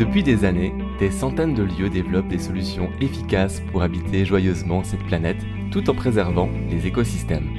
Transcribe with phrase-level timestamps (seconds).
[0.00, 5.04] Depuis des années, des centaines de lieux développent des solutions efficaces pour habiter joyeusement cette
[5.04, 7.50] planète tout en préservant les écosystèmes.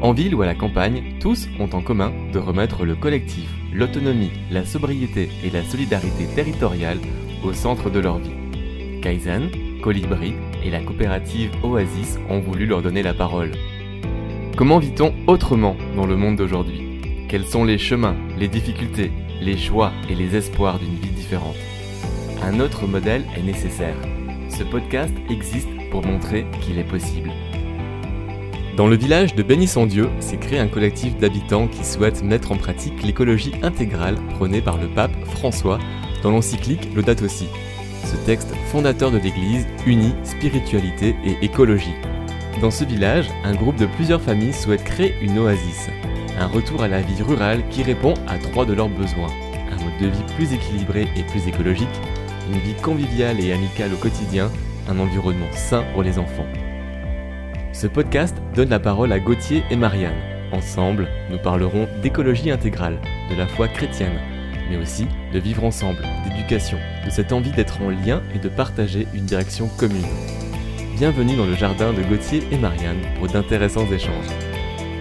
[0.00, 4.30] En ville ou à la campagne, tous ont en commun de remettre le collectif, l'autonomie,
[4.52, 7.00] la sobriété et la solidarité territoriale
[7.42, 9.00] au centre de leur vie.
[9.02, 9.50] Kaizen,
[9.82, 10.34] Colibri
[10.64, 13.50] et la coopérative Oasis ont voulu leur donner la parole.
[14.56, 17.00] Comment vit-on autrement dans le monde d'aujourd'hui?
[17.28, 19.10] Quels sont les chemins, les difficultés,
[19.40, 21.56] les choix et les espoirs d'une vie différente
[22.42, 23.96] Un autre modèle est nécessaire.
[24.48, 27.30] Ce podcast existe pour montrer qu'il est possible.
[28.76, 33.02] Dans le village de Bénisson-Dieu s'est créé un collectif d'habitants qui souhaitent mettre en pratique
[33.04, 35.78] l'écologie intégrale prônée par le pape François
[36.22, 37.46] dans l'encyclique Laudato Si.
[38.04, 41.94] Ce texte fondateur de l'Église unit spiritualité et écologie.
[42.60, 45.88] Dans ce village, un groupe de plusieurs familles souhaite créer une oasis,
[46.38, 49.30] un retour à la vie rurale qui répond à trois de leurs besoins.
[49.70, 51.88] Un mode de vie plus équilibré et plus écologique,
[52.50, 54.50] une vie conviviale et amicale au quotidien,
[54.88, 56.46] un environnement sain pour les enfants.
[57.72, 60.20] Ce podcast donne la parole à Gauthier et Marianne.
[60.52, 62.98] Ensemble, nous parlerons d'écologie intégrale,
[63.30, 64.18] de la foi chrétienne,
[64.70, 69.06] mais aussi de vivre ensemble, d'éducation, de cette envie d'être en lien et de partager
[69.14, 70.06] une direction commune.
[70.96, 74.30] Bienvenue dans le jardin de Gauthier et Marianne pour d'intéressants échanges.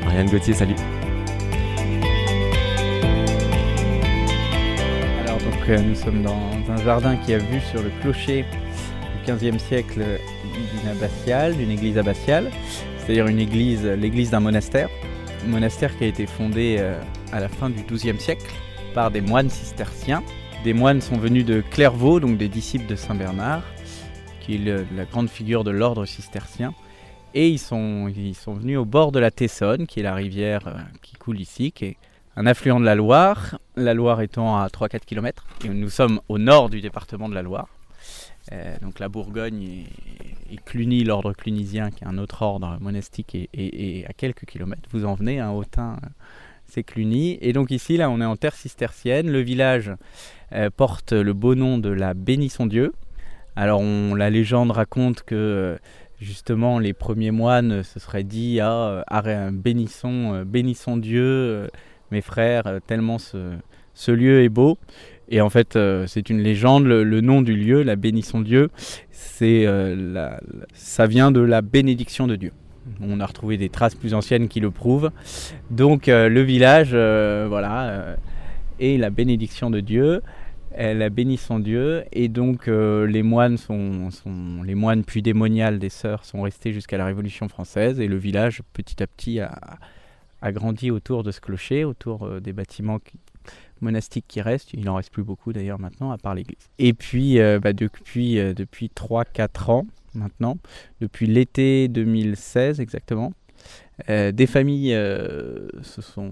[0.03, 0.75] Marianne Gauthier, salut
[5.69, 10.89] nous sommes dans un jardin qui a vue sur le clocher du 15e siècle d'une
[10.89, 12.51] abbatiale, d'une église abbatiale,
[12.97, 14.89] c'est-à-dire une église, l'église d'un monastère.
[15.45, 16.99] Un monastère qui a été fondé euh,
[17.31, 18.45] à la fin du XIIe siècle
[18.93, 20.21] par des moines cisterciens.
[20.65, 23.63] Des moines sont venus de Clairvaux, donc des disciples de Saint Bernard,
[24.41, 26.73] qui est la grande figure de l'ordre cistercien.
[27.33, 30.67] Et ils sont, ils sont venus au bord de la Tessonne, qui est la rivière
[30.67, 31.97] euh, qui coule ici, qui est
[32.35, 35.45] un affluent de la Loire, la Loire étant à 3-4 km.
[35.65, 37.67] Nous sommes au nord du département de la Loire.
[38.51, 39.85] Euh, donc la Bourgogne
[40.51, 44.89] et, Cluny, l'ordre clunisien, qui est un autre ordre monastique, et, à quelques kilomètres.
[44.91, 46.07] Vous en venez, un hein, euh,
[46.65, 47.37] c'est Cluny.
[47.41, 49.31] Et donc ici, là, on est en terre cistercienne.
[49.31, 49.91] Le village
[50.51, 52.93] euh, porte le beau nom de la Bénisson-Dieu.
[53.55, 55.77] Alors la légende raconte que
[56.19, 59.03] justement les premiers moines se seraient dit ah,
[59.51, 61.69] bénissons, bénissons Dieu
[62.13, 64.77] mes frères, euh, tellement ce, lieu est beau.
[65.29, 66.85] Et en fait, euh, c'est une légende.
[66.85, 68.69] Le, nom du lieu, la bénisson Dieu,
[69.11, 70.29] c'est euh,
[70.73, 72.53] ça vient de la bénédiction de Dieu.
[73.01, 75.11] On a retrouvé des traces plus anciennes qui le prouvent.
[75.71, 78.17] Donc le village, voilà,
[78.81, 80.21] est la bénédiction de Dieu.
[80.75, 84.09] Elle a béni son Dieu et donc les moines sont,
[84.65, 88.61] les moines puis démoniales des sœurs sont restés jusqu'à la Révolution française et le village
[88.73, 89.79] petit à petit a,
[90.43, 92.99] a grandi autour de ce clocher, autour euh, des bâtiments
[93.79, 94.73] monastiques qui restent.
[94.73, 96.69] Il n'en reste plus beaucoup d'ailleurs maintenant, à part l'église.
[96.79, 100.57] Et puis, euh, bah, depuis, euh, depuis 3-4 ans maintenant,
[100.99, 103.33] depuis l'été 2016 exactement,
[104.07, 106.31] des familles se, sont,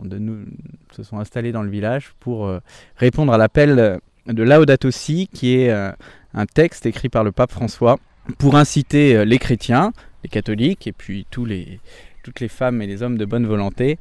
[1.13, 2.51] installées dans le village pour
[2.97, 7.97] répondre à l'appel de Laudato qui est un texte écrit par le pape François
[8.37, 9.93] pour inciter les chrétiens,
[10.23, 11.79] les catholiques et puis tous les,
[12.23, 13.97] toutes les femmes et les hommes de bonne volonté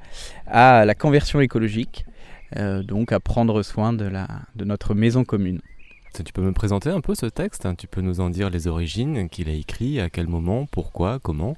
[0.46, 2.04] à la conversion écologique,
[2.56, 5.60] euh, donc à prendre soin de, la, de notre maison commune.
[6.12, 9.28] Tu peux me présenter un peu ce texte Tu peux nous en dire les origines,
[9.28, 11.56] qu'il a écrit, à quel moment, pourquoi, comment?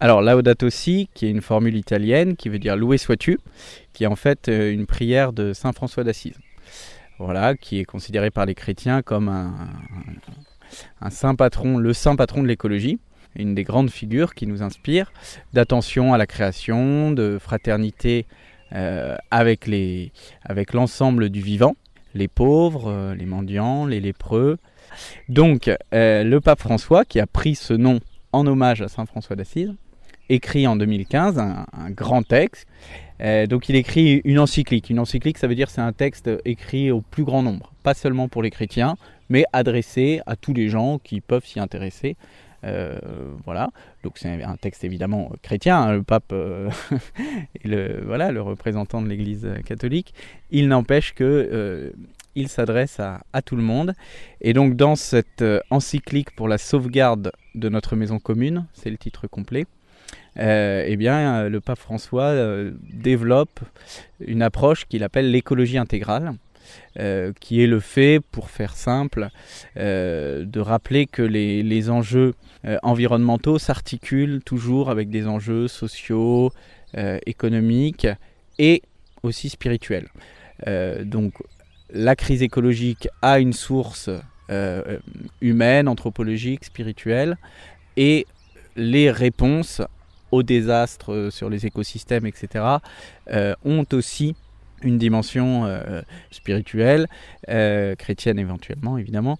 [0.00, 3.38] Alors Laudato Si, qui est une formule italienne qui veut dire loué sois-tu,
[3.92, 6.38] qui est en fait euh, une prière de Saint François d'Assise.
[7.18, 9.52] Voilà, qui est considéré par les chrétiens comme un,
[11.02, 12.98] un saint patron, le saint patron de l'écologie
[13.36, 15.12] une des grandes figures qui nous inspire,
[15.52, 18.26] d'attention à la création, de fraternité
[18.72, 19.66] euh, avec,
[20.72, 21.74] l'ensemble du vivant,
[22.14, 24.58] les pauvres, euh, les mendiants, les lépreux.
[25.28, 28.00] Donc euh, le pape François, qui a pris ce nom
[28.32, 29.74] en hommage à Saint François d'Assise,
[30.28, 32.68] écrit en 2015 un, grand texte.
[33.48, 34.88] donc il écrit une encyclique.
[34.88, 38.28] Une encyclique, ça veut dire c'est un texte écrit au plus grand nombre, pas seulement
[38.28, 38.96] pour les chrétiens,
[39.28, 42.16] mais adressé à tous les gens qui peuvent s'y intéresser.
[42.64, 42.98] Euh,
[43.44, 43.70] voilà,
[44.04, 46.70] donc c'est un texte évidemment chrétien, hein, le pape euh,
[47.64, 50.14] est le, voilà, le représentant de l'Église catholique.
[50.50, 51.90] Il n'empêche que euh,
[52.34, 53.94] il s'adresse à, à, tout le monde.
[54.40, 59.26] Et donc dans cette encyclique pour la sauvegarde de notre maison commune, c'est le titre
[59.26, 59.66] complet,
[60.36, 62.34] eh bien, le pape François
[62.92, 63.60] développe
[64.20, 66.34] une approche qu'il appelle l'écologie intégrale.
[66.98, 69.28] Euh, qui est le fait, pour faire simple,
[69.76, 72.34] euh, de rappeler que les, enjeux
[72.64, 76.52] euh, environnementaux s'articulent toujours avec des enjeux sociaux,
[77.24, 78.08] économiques
[78.58, 78.82] et
[79.22, 80.08] aussi spirituels.
[81.04, 81.34] donc
[81.90, 84.10] la crise écologique a une source
[85.40, 87.36] humaine, anthropologique, spirituelle,
[87.96, 88.26] et
[88.74, 89.82] les réponses
[90.32, 92.64] aux désastres sur les écosystèmes, etc.,
[93.64, 94.34] ont aussi
[94.82, 95.66] une dimension
[96.30, 97.06] spirituelle,
[97.46, 99.38] chrétienne éventuellement, évidemment,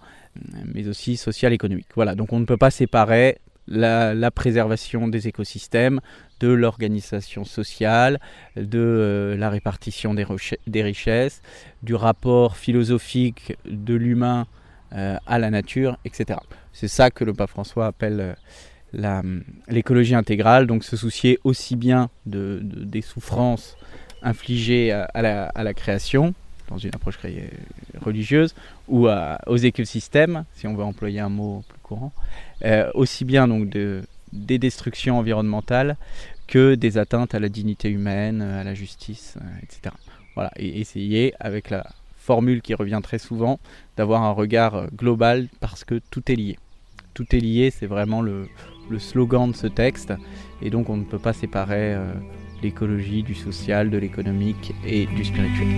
[0.64, 1.88] mais aussi sociale, économique.
[1.94, 3.38] Voilà, donc on ne peut pas séparer
[3.70, 6.00] la, préservation des écosystèmes,
[6.40, 8.20] de l'organisation sociale,
[8.56, 10.24] de euh, la répartition des,
[10.82, 11.42] richesses,
[11.82, 14.46] du rapport philosophique de l'humain
[14.92, 16.40] euh, à la nature, etc.
[16.72, 18.34] C'est ça que le pape François appelle
[18.94, 23.76] euh, l'écologie intégrale, donc se soucier aussi bien de, des souffrances
[24.22, 26.34] infligées à, la, à la création,
[26.68, 27.18] dans une approche
[28.00, 28.54] religieuse,
[28.88, 32.12] ou aux écosystèmes, si on veut employer un mot plus courant,
[32.64, 34.02] euh, aussi bien donc de,
[34.32, 35.96] des destructions environnementales
[36.46, 39.94] que des atteintes à la dignité humaine, à la justice, euh, etc.
[40.34, 43.58] Voilà, et essayer avec la formule qui revient très souvent
[43.96, 46.58] d'avoir un regard euh, global parce que tout est lié.
[47.14, 48.48] Tout est lié, c'est vraiment le,
[48.98, 50.12] slogan de ce texte,
[50.62, 51.96] et donc on ne peut pas séparer
[52.62, 55.68] l'écologie du social, de l'économique et du spirituel.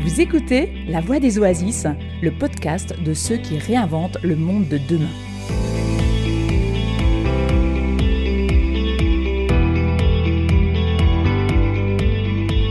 [0.00, 1.86] Vous écoutez La Voix des Oasis,
[2.22, 5.10] le podcast de ceux qui réinventent le monde de demain.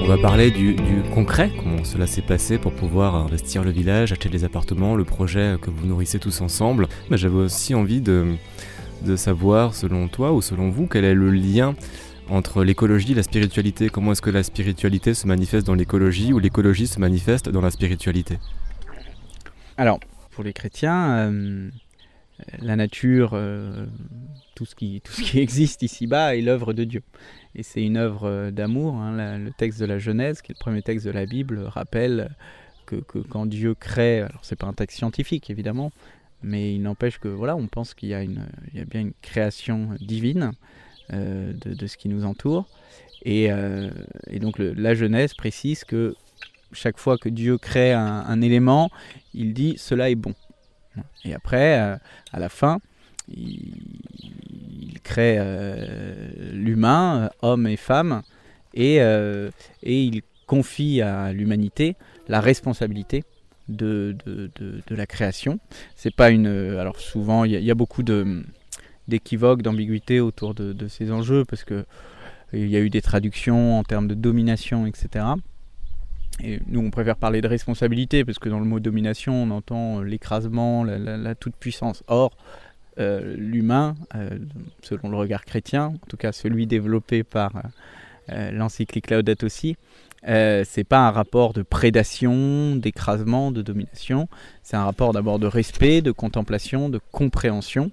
[0.05, 0.75] On va parler du,
[1.15, 5.55] concret, comment cela s'est passé pour pouvoir investir le village, acheter des appartements, le projet
[5.59, 6.87] que vous nourrissez tous ensemble.
[7.09, 8.35] Mais j'avais aussi envie de,
[9.05, 11.75] de savoir, selon toi ou selon vous, quel est le lien
[12.29, 13.89] entre l'écologie et la spiritualité?
[13.89, 17.71] Comment est-ce que la spiritualité se manifeste dans l'écologie ou l'écologie se manifeste dans la
[17.71, 18.37] spiritualité?
[19.77, 19.99] Alors,
[20.31, 21.69] pour les chrétiens, euh,
[22.59, 23.85] la nature, euh,
[24.55, 25.01] tout, ce qui,
[25.35, 27.03] existe ici-bas est l'œuvre de Dieu.
[27.55, 28.95] Et c'est une œuvre d'amour.
[28.95, 29.37] Hein.
[29.37, 32.35] le texte de la Genèse, qui est le premier texte de la Bible, rappelle
[32.85, 32.95] que,
[33.29, 35.91] quand Dieu crée, alors c'est pas un texte scientifique évidemment,
[36.43, 40.51] mais il n'empêche que voilà, on pense qu'il y, y, a bien une création divine
[41.13, 42.67] euh, de, ce qui nous entoure.
[43.23, 43.89] Et, euh,
[44.39, 46.15] donc la Genèse précise que
[46.71, 48.89] chaque fois que Dieu crée un, élément,
[49.33, 50.33] il dit cela est bon.
[51.23, 51.97] Et après, euh,
[52.31, 52.79] à la fin,
[53.27, 55.39] il, crée
[56.51, 58.23] l'humain, homme et femme,
[58.73, 61.95] et, et il confie à l'humanité
[62.27, 63.23] la responsabilité
[63.69, 65.59] de, de, de, la création.
[65.95, 66.47] C'est pas une.
[66.47, 68.43] Alors souvent, il y, a beaucoup de
[69.07, 71.85] d'équivoque, d'ambiguïté autour de, ces enjeux, parce que
[72.53, 75.25] il y a eu des traductions en termes de domination, etc.
[76.43, 80.01] Et nous, on préfère parler de responsabilité, parce que dans le mot domination, on entend
[80.01, 82.03] l'écrasement, la, toute-puissance.
[82.07, 82.35] Or,
[82.97, 84.37] euh, l'humain, euh,
[84.81, 87.51] selon le regard chrétien, en tout cas celui développé par
[88.29, 89.75] euh, l'encyclique Laudato aussi,
[90.25, 94.27] c'est pas un rapport de prédation, d'écrasement, de domination.
[94.63, 97.91] C'est un rapport d'abord de respect, de contemplation, de compréhension.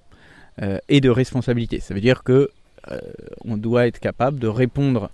[0.61, 1.79] Euh, et de responsabilité.
[1.79, 2.51] Ça veut dire que
[2.91, 2.99] euh,
[3.43, 5.09] on doit être capable de répondre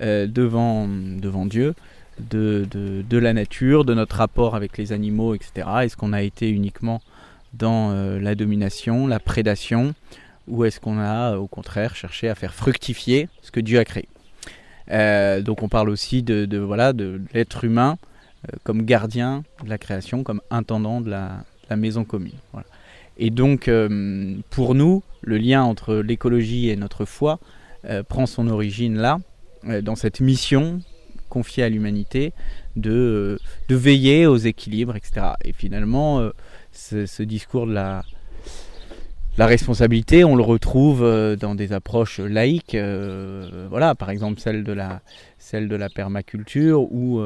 [0.00, 1.76] euh, devant, devant Dieu
[2.18, 5.68] de, de, la nature, de notre rapport avec les animaux, etc.
[5.82, 7.00] Est-ce qu'on a été uniquement
[7.54, 9.94] dans la domination, la prédation,
[10.48, 14.08] ou est-ce qu'on a au contraire cherché à faire fructifier ce que Dieu a créé?
[14.92, 17.98] Donc on parle aussi de, voilà, de l'être humain
[18.64, 22.34] comme gardien de la création, comme intendant de la, maison commune.
[23.16, 27.40] Et donc, euh, pour nous, le lien entre l'écologie et notre foi
[27.86, 29.20] euh, prend son origine là,
[29.68, 30.82] euh, dans cette mission
[31.30, 32.34] confiée à l'humanité
[32.76, 33.38] de,
[33.70, 35.28] de, veiller aux équilibres, etc.
[35.46, 36.28] Et finalement,
[36.72, 38.02] ce, discours de la,
[39.38, 41.00] la responsabilité, on le retrouve
[41.40, 42.76] dans des approches laïques,
[43.70, 45.00] voilà, par exemple celle de la,
[45.38, 47.20] celle de la permaculture, où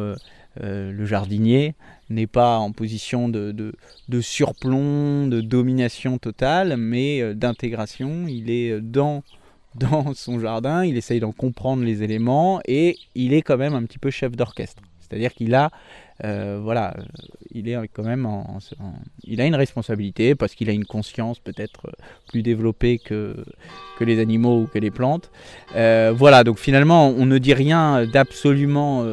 [0.63, 1.75] le jardinier
[2.11, 8.27] n'est pas en position de, de, surplomb, de domination totale, mais euh, d'intégration.
[8.29, 9.23] Il est euh, dans,
[9.75, 13.83] dans son jardin, il essaye d'en comprendre les éléments et il est quand même un
[13.83, 14.83] petit peu chef d'orchestre.
[15.09, 15.71] C'est-à-dire qu'il a,
[16.25, 16.95] euh, voilà,
[17.53, 18.59] il est quand même en,
[19.25, 21.91] il a une responsabilité parce qu'il a une conscience peut-être
[22.29, 23.37] plus développée que,
[23.99, 25.31] que les animaux ou que les plantes.
[25.73, 29.05] voilà, donc finalement, on ne dit rien d'absolument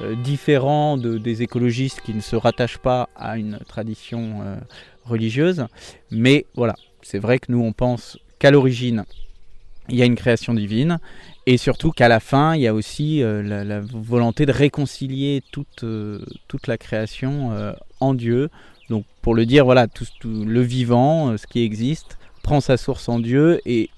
[0.00, 4.56] euh, différent de, des écologistes qui ne se rattachent pas à une tradition euh,
[5.04, 5.66] religieuse.
[6.12, 9.04] Mais voilà, c'est vrai que nous on pense qu'à l'origine
[9.88, 11.00] il y a une création divine
[11.48, 15.84] et surtout qu'à la fin il y a aussi euh, la, volonté de réconcilier toute,
[16.48, 17.52] toute la création
[18.00, 18.50] en Dieu.
[18.90, 23.18] Donc pour le dire, voilà, tout le vivant, ce qui existe, prend sa source en
[23.18, 23.90] Dieu et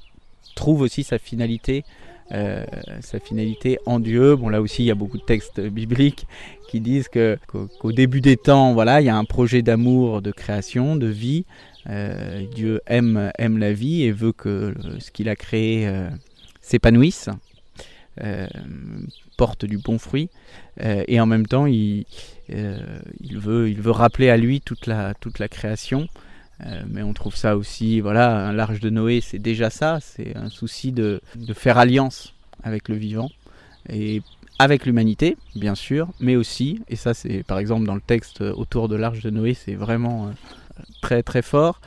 [0.55, 1.85] trouve aussi sa finalité
[2.33, 2.65] euh,
[3.01, 4.37] sa finalité en Dieu.
[4.37, 6.29] Bon, là aussi, il y a beaucoup de textes bibliques
[6.69, 10.31] qui disent que qu'au début des temps, voilà, il y a un projet d'amour, de
[10.31, 11.45] création, de vie.
[11.89, 15.91] Euh, Dieu aime aime la vie et veut que ce qu'il a créé
[16.71, 17.29] euh, s'épanouisse,
[18.23, 18.47] euh,
[19.37, 20.29] porte du bon fruit.
[20.79, 22.05] et en même temps, il,
[22.49, 26.09] il veut rappeler à lui toute la création.
[26.87, 30.51] mais on trouve ça aussi, voilà, un large de Noé, c'est déjà ça, c'est un
[30.51, 33.31] souci de, de faire alliance avec le vivant
[33.89, 34.23] et
[34.61, 38.91] avec l'humanité, bien sûr, mais aussi, et ça c'est par exemple dans le texte autour
[38.91, 40.31] de l'arche de Noé, c'est vraiment euh,
[41.01, 41.81] très très fort,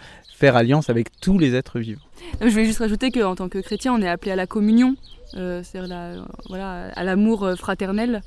[0.49, 2.01] alliance avec tous les êtres vivants.
[2.41, 4.95] Je vais juste rajouter qu'en tant que chrétien, on est appelé à la communion,
[5.35, 8.21] euh, c'est-à-dire voilà, à l'amour euh, fraternel,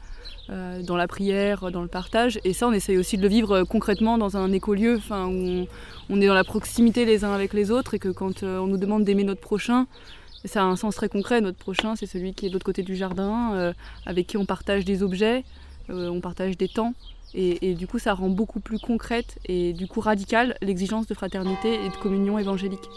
[0.48, 4.16] dans la prière, dans le partage, et ça on essaye aussi de le vivre concrètement
[4.16, 5.66] dans un écolieu, où
[6.08, 8.76] on, est dans la proximité les uns avec les autres, et que quand on nous
[8.76, 9.88] demande d'aimer notre prochain,
[10.46, 11.40] ça a un sens très concret.
[11.40, 13.72] Notre prochain, c'est celui qui est de l'autre côté du jardin, euh,
[14.04, 15.44] avec qui on partage des objets,
[15.90, 16.94] euh, on partage des temps.
[17.38, 21.74] Et, du coup, ça rend beaucoup plus concrète et du coup radicale l'exigence de fraternité
[21.84, 22.88] et de communion évangélique.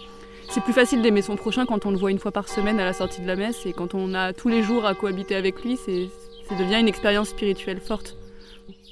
[0.49, 2.85] C'est plus facile d'aimer son prochain quand on le voit une fois par semaine à
[2.85, 5.61] la sortie de la messe et quand on a tous les jours à cohabiter avec
[5.63, 8.15] lui, ça devient une expérience spirituelle forte.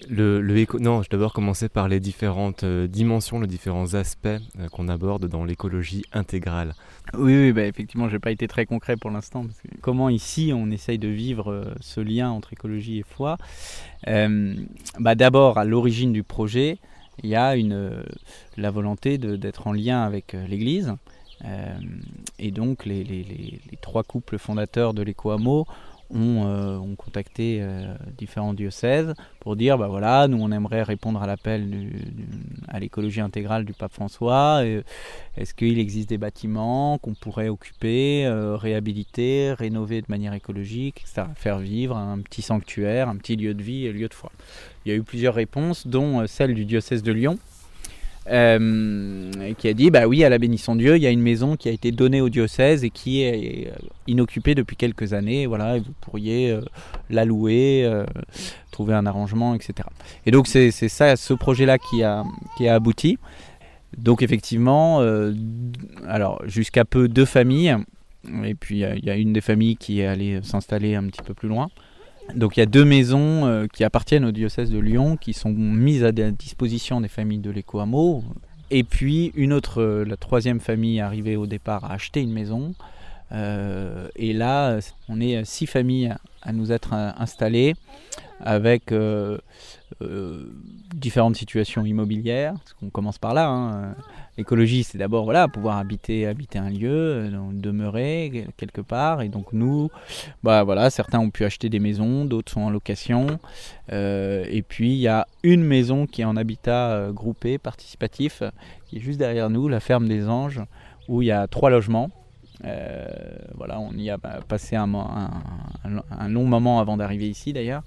[0.10, 0.42] Le,
[0.80, 4.28] Non, je vais d'abord commencer par les différentes euh, dimensions, les différents aspects
[4.72, 6.74] qu'on aborde dans l'écologie intégrale.
[7.14, 9.46] Oui, oui bah, effectivement, je n'ai pas été très concret pour l'instant.
[9.82, 13.38] comment ici on essaye de vivre euh, ce lien entre écologie et foi
[14.08, 14.54] euh,
[15.00, 16.80] bah, D'abord, à l'origine du projet,
[17.24, 18.04] il y a euh,
[18.58, 20.94] la volonté d'être en lien avec l'Église.
[22.40, 25.66] et donc, les, trois couples fondateurs de l'Éco-Hameau
[26.16, 31.28] euh, ont, contacté euh, différents diocèses pour dire bah voilà, nous on aimerait répondre à
[31.28, 31.92] l'appel
[32.70, 34.64] à l'écologie intégrale du pape François.
[35.36, 41.28] Est-ce qu'il existe des bâtiments qu'on pourrait occuper, euh, réhabiliter, rénover de manière écologique, etc.
[41.36, 44.32] Faire vivre un petit sanctuaire, un petit lieu de vie et lieu de foi?
[44.86, 47.38] Il y a eu plusieurs réponses, dont celle du diocèse de Lyon
[48.30, 51.56] euh, qui a dit bah oui, à la bénisson Dieu, il y a une maison
[51.56, 53.72] qui a été donnée au diocèse et qui est
[54.08, 55.46] inoccupée depuis quelques années.
[55.46, 56.62] Voilà, et vous pourriez euh,
[57.10, 58.06] la louer, euh,
[58.72, 59.88] trouver un arrangement, etc.
[60.26, 62.24] Et donc c'est ça, ce projet-là qui a,
[62.58, 63.18] qui a abouti.
[63.98, 65.00] Donc effectivement,
[66.06, 67.78] alors jusqu'à peu deux familles,
[68.44, 71.34] et puis il y, a une des familles qui est allée s'installer un petit peu
[71.34, 71.70] plus loin.
[72.36, 75.52] Donc il y a deux maisons euh, qui appartiennent au diocèse de Lyon qui sont
[75.52, 77.82] mises à disposition des familles de léco
[78.70, 82.74] Et puis une autre, euh, la troisième famille arrivée au départ a acheté une maison.
[83.32, 84.80] Euh, et là,
[85.10, 87.76] on est six familles à nous être installées
[88.40, 88.94] avec
[90.94, 92.54] différentes situations immobilières.
[92.54, 93.48] Parce qu'on commence par là.
[93.48, 93.96] Hein.
[94.38, 99.24] L'écologie, c'est d'abord voilà, pouvoir habiter, habiter un lieu, euh, demeurer quelque part.
[99.24, 99.90] Et donc nous,
[100.44, 103.40] bah, voilà, certains ont pu acheter des maisons, d'autres sont en location.
[103.92, 108.44] Euh, et puis il y a une maison qui est en habitat euh, groupé, participatif,
[108.86, 110.62] qui est juste derrière nous, la ferme des Anges,
[111.08, 112.12] où il y a trois logements.
[113.56, 114.86] voilà, on y a passé un,
[116.28, 117.82] long moment avant d'arriver ici d'ailleurs.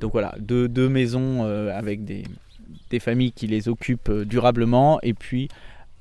[0.00, 2.24] donc voilà, deux, deux maisons avec des,
[2.88, 5.48] des familles qui les occupent durablement et puis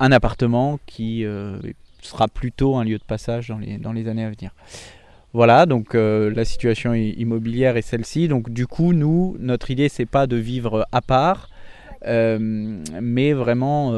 [0.02, 1.58] un appartement qui euh,
[2.02, 4.52] sera plutôt un lieu de passage dans les, années à venir.
[5.34, 8.28] Voilà, donc euh, la situation immobilière est celle-ci.
[8.28, 11.50] Donc du coup, nous, notre idée, c'est pas de vivre à part,
[12.08, 12.38] euh,
[13.00, 13.94] mais vraiment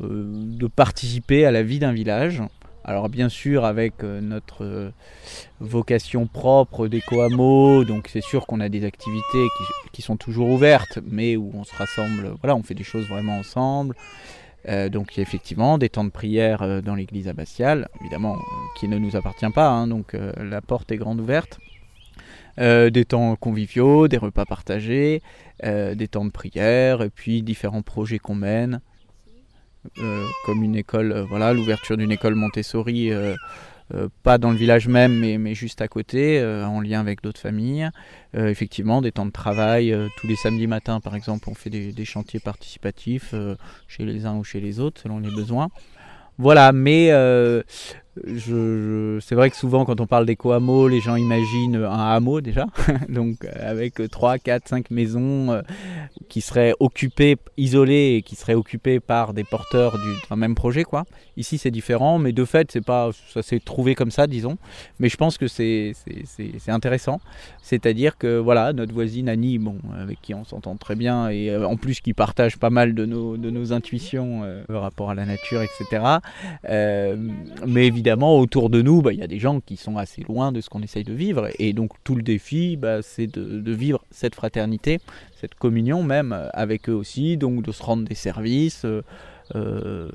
[0.00, 2.42] de participer à la vie d'un village.
[2.84, 4.92] Alors bien sûr avec notre
[5.60, 11.00] vocation propre d'éco-hameau, donc c'est sûr qu'on a des activités qui, qui, sont toujours ouvertes,
[11.08, 13.96] mais où on se rassemble, voilà, on fait des choses vraiment ensemble.
[14.68, 18.38] Euh, donc effectivement des temps de prière euh, dans l'église abbatiale, évidemment, euh,
[18.78, 21.58] qui ne nous appartient pas, hein, donc la porte est grande ouverte.
[22.58, 25.22] des temps conviviaux, des repas partagés,
[25.62, 28.80] des temps de prière, et puis différents projets qu'on mène,
[30.46, 33.34] comme une école, voilà, l'ouverture d'une école Montessori euh,
[34.22, 37.40] pas dans le village même, mais, mais juste à côté, euh, en lien avec d'autres
[37.40, 37.88] familles.
[38.36, 42.04] Euh, effectivement, des temps de travail, tous les samedis matins par exemple, on fait des
[42.04, 43.34] chantiers participatifs
[43.88, 45.68] chez les uns ou chez les autres, selon les besoins.
[46.38, 47.10] Voilà, mais
[48.24, 52.66] c'est vrai que souvent quand on parle d'éco-hameau, les gens imaginent un hameau déjà,
[53.08, 55.62] donc euh, avec 3, 4, 5 maisons euh,
[56.28, 59.98] qui seraient occupées, isolées et qui seraient occupées par des porteurs
[60.30, 60.84] d'un même projet.
[60.84, 61.04] quoi.
[61.36, 64.56] Ici c'est différent, mais de fait pas, ça s'est trouvé comme ça disons,
[64.98, 65.92] mais je pense que c'est,
[66.24, 67.20] c'est, intéressant,
[67.62, 71.66] c'est-à-dire que voilà, notre voisine Annie, bon, avec qui on s'entend très bien et euh,
[71.66, 75.26] en plus qui partage pas mal de nos, de nos intuitions par rapport à la
[75.26, 76.02] nature, etc.
[77.66, 80.22] mais évidemment évidemment, autour de nous, bah, il y a des gens qui sont assez
[80.22, 81.48] loin de ce qu'on essaye de vivre.
[81.58, 85.00] Et donc, tout le défi, bah, c'est de, vivre cette fraternité,
[85.40, 88.84] cette communion même euh, avec eux aussi, donc de se rendre des services.
[88.84, 89.02] Euh,
[89.54, 90.08] euh,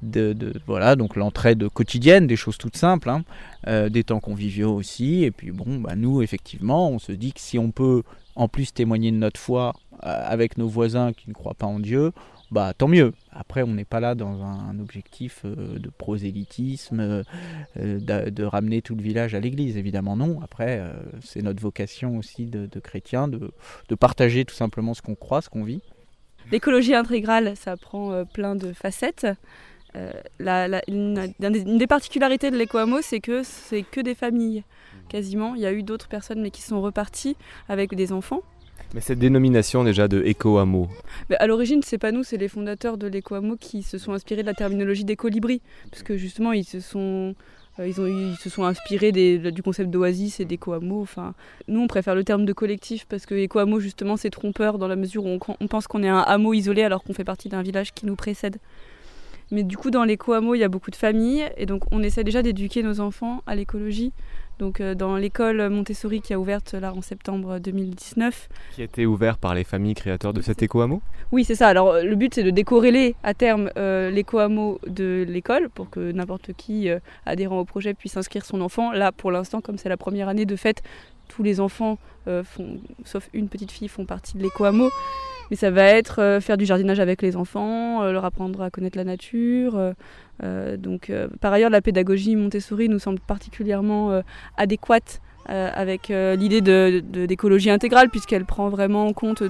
[0.00, 0.34] de,
[0.66, 5.50] voilà donc l'entraide quotidienne des choses toutes simples hein, des temps conviviaux aussi et puis
[5.50, 8.02] bon bah, nous effectivement on se dit que si on peut
[8.34, 12.12] en plus témoigner de notre foi avec nos voisins qui ne croient pas en Dieu
[12.50, 13.12] bah tant mieux.
[13.30, 17.22] Après, on n'est pas là dans un, objectif euh, de prosélytisme,
[17.76, 20.40] euh, de, ramener tout le village à l'église, évidemment non.
[20.42, 23.50] Après, euh, c'est notre vocation aussi de, de chrétiens, de,
[23.96, 25.82] partager tout simplement ce qu'on croit, ce qu'on vit.
[26.50, 29.26] L'écologie intégrale, ça prend plein de facettes.
[29.94, 34.64] Une, des particularités de l'éco-hameau, c'est que c'est que des familles,
[35.08, 35.54] quasiment.
[35.54, 37.36] Il y a eu d'autres personnes, mais qui sont reparties
[37.68, 38.42] avec des enfants.
[38.94, 40.88] Mais cette dénomination déjà de éco-hameau
[41.38, 44.46] À l'origine, c'est pas nous, c'est les fondateurs de l'éco-hameau qui se sont inspirés de
[44.46, 45.60] la terminologie des colibris.
[45.90, 47.34] Parce que justement, ils se sont,
[47.78, 51.02] euh, ils ont, ils se sont inspirés du concept d'oasis et d'éco-hameau.
[51.02, 51.34] Enfin,
[51.68, 54.96] nous, on préfère le terme de collectif parce que éco-hameau, justement, c'est trompeur dans la
[54.96, 57.62] mesure où on, on pense qu'on est un hameau isolé alors qu'on fait partie d'un
[57.62, 58.56] village qui nous précède.
[59.50, 62.24] Mais du coup, dans l'éco-hameau, il y a beaucoup de familles et donc on essaie
[62.24, 64.12] déjà d'éduquer nos enfants à l'écologie
[64.58, 68.48] donc euh, dans l'école Montessori qui a ouverte là en septembre 2019.
[68.74, 71.00] Qui a été ouvert par les familles créateurs de cet éco-hameau
[71.32, 71.68] Oui, c'est ça.
[71.68, 76.52] Alors le but c'est de décorréler à terme euh, l'éco-hameau de l'école pour que n'importe
[76.54, 78.92] qui euh, adhérent au projet puisse inscrire son enfant.
[78.92, 80.82] Là pour l'instant, comme c'est la première année de fête,
[81.28, 84.90] tous les enfants, font, sauf une petite fille, font partie de l'éco-hameau.
[85.50, 88.70] Mais ça va être euh, faire du jardinage avec les enfants, euh, leur apprendre à
[88.70, 89.94] connaître la nature.
[90.42, 94.22] Euh, donc, par ailleurs, la pédagogie Montessori nous semble particulièrement
[94.56, 99.42] adéquate avec l'idée d'écologie intégrale, puisqu'elle prend vraiment en compte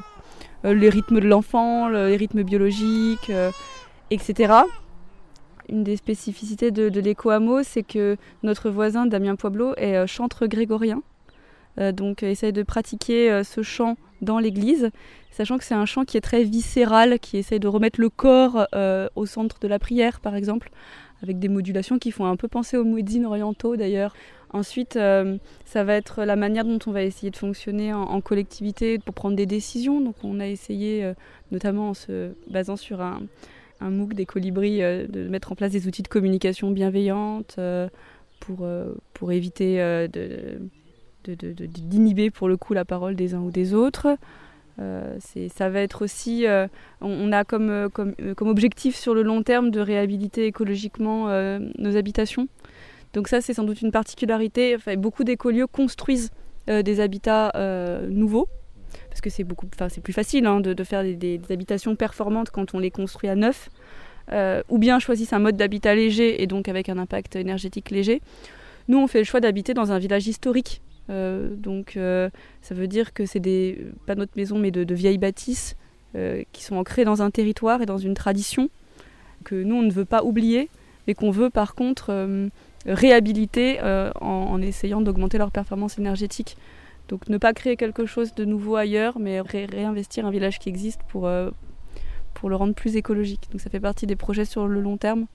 [0.65, 3.31] les rythmes de l'enfant, les rythmes biologiques,
[4.11, 4.55] etc.
[5.69, 11.03] Une des spécificités de, l'éco-hameau, c'est que notre voisin Damien Poiblot est chantre grégorien.
[11.77, 14.91] Donc essaye de pratiquer ce chant dans l'église,
[15.31, 18.67] sachant que c'est un chant qui est très viscéral, qui essaie de remettre le corps
[18.75, 20.71] euh, au centre de la prière, par exemple,
[21.23, 24.15] avec des modulations qui font un peu penser aux muezzins orientaux d'ailleurs.
[24.51, 28.99] Ensuite, euh, ça va être la manière dont on va essayer de fonctionner en, collectivité
[28.99, 30.01] pour prendre des décisions.
[30.01, 31.13] Donc on a essayé, euh,
[31.53, 33.21] notamment en se basant sur un,
[33.81, 37.61] un MOOC des colibris, de mettre en place des outils de communication bienveillante
[38.41, 38.67] pour,
[39.13, 39.77] pour éviter
[40.09, 40.59] de
[41.37, 44.17] d'inhiber pour le coup la parole des uns ou des autres.
[44.81, 45.19] Euh,
[45.55, 46.69] ça va être aussi, euh,
[47.01, 51.29] on, a comme, euh, comme, objectif sur le long terme de réhabiliter écologiquement
[51.79, 52.49] nos habitations.
[53.15, 54.77] Donc ça, c'est sans doute une particularité.
[54.97, 56.31] Beaucoup d'écolieux construisent
[56.67, 57.53] des habitats
[58.09, 58.49] nouveaux,
[59.09, 62.75] parce que c'est beaucoup, enfin, c'est plus facile hein, de, faire des, habitations performantes quand
[62.75, 63.71] on les construit à neuf,
[64.69, 68.21] ou bien choisissent un mode d'habitat léger et donc avec un impact énergétique léger.
[68.89, 72.29] Nous, on fait le choix d'habiter dans un village historique donc euh,
[72.61, 75.77] ça veut dire que c'est des, pas notre maison, mais de, vieilles bâtisses
[76.15, 78.69] euh, qui sont ancrées dans un territoire et dans une tradition
[79.45, 80.69] que nous, on ne veut pas oublier,
[81.07, 82.49] mais qu'on veut par contre
[82.87, 83.81] réhabiliter
[84.21, 86.57] en, essayant d'augmenter leur performance énergétique.
[87.09, 91.01] Donc ne pas créer quelque chose de nouveau ailleurs, mais réinvestir un village qui existe
[91.09, 91.31] pour,
[92.35, 93.49] pour le rendre plus écologique.
[93.53, 95.27] Donc ça fait partie des projets sur le long terme,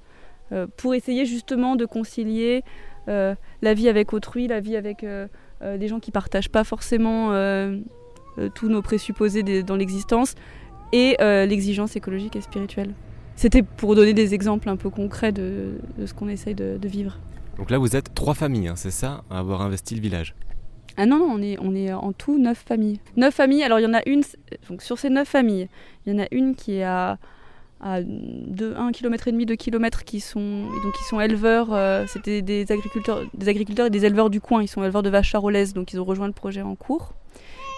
[0.77, 2.63] pour essayer justement de concilier
[3.07, 5.27] la vie avec autrui, la vie avec euh,
[5.78, 7.78] des gens qui partagent pas forcément euh,
[8.38, 10.36] euh, tous nos présupposés dans l'existence,
[10.91, 12.93] et l'exigence écologique et spirituelle.
[13.36, 17.17] C'était pour donner des exemples un peu concrets de, ce qu'on essaye de, vivre.
[17.58, 20.36] Donc là, vous êtes trois familles, hein, c'est ça, à avoir investi le village
[20.95, 22.99] ah non, non, on est, on est en tout neuf familles.
[23.17, 24.21] Neuf familles, alors il y en a une,
[24.69, 25.67] donc sur ces neuf familles,
[26.06, 27.17] il y en a une qui est à
[27.83, 32.41] à 1 km et demi, 2 km qui sont donc ils sont éleveurs, euh, c'était
[32.41, 35.73] des agriculteurs, des agriculteurs et des éleveurs du coin, ils sont éleveurs de vaches charolaises
[35.73, 37.13] donc ils ont rejoint le projet en cours.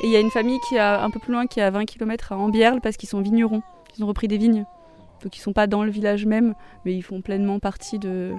[0.03, 1.71] Et il y a une famille qui est un peu plus loin qui est à
[1.71, 3.63] 20 km à Ambierle parce qu'ils sont vignerons,
[3.97, 4.65] ils ont repris des vignes.
[5.23, 8.33] Donc ils sont pas dans le village même, mais ils font pleinement partie de,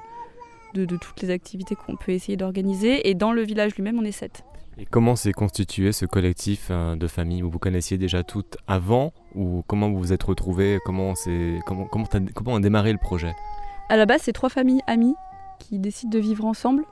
[0.75, 3.09] de, de toutes les activités qu'on peut essayer d'organiser.
[3.09, 4.45] Et dans le village lui-même, on est sept.
[4.79, 9.15] Et comment s'est constitué ce collectif euh, de familles Vous vous connaissiez déjà toutes avant
[9.35, 11.15] Ou comment vous vous êtes retrouvés comment,
[11.65, 13.35] comment, comment, comment a démarré le projet?
[13.89, 15.15] À la base, c'est trois familles amies
[15.61, 16.85] qui décident de vivre ensemble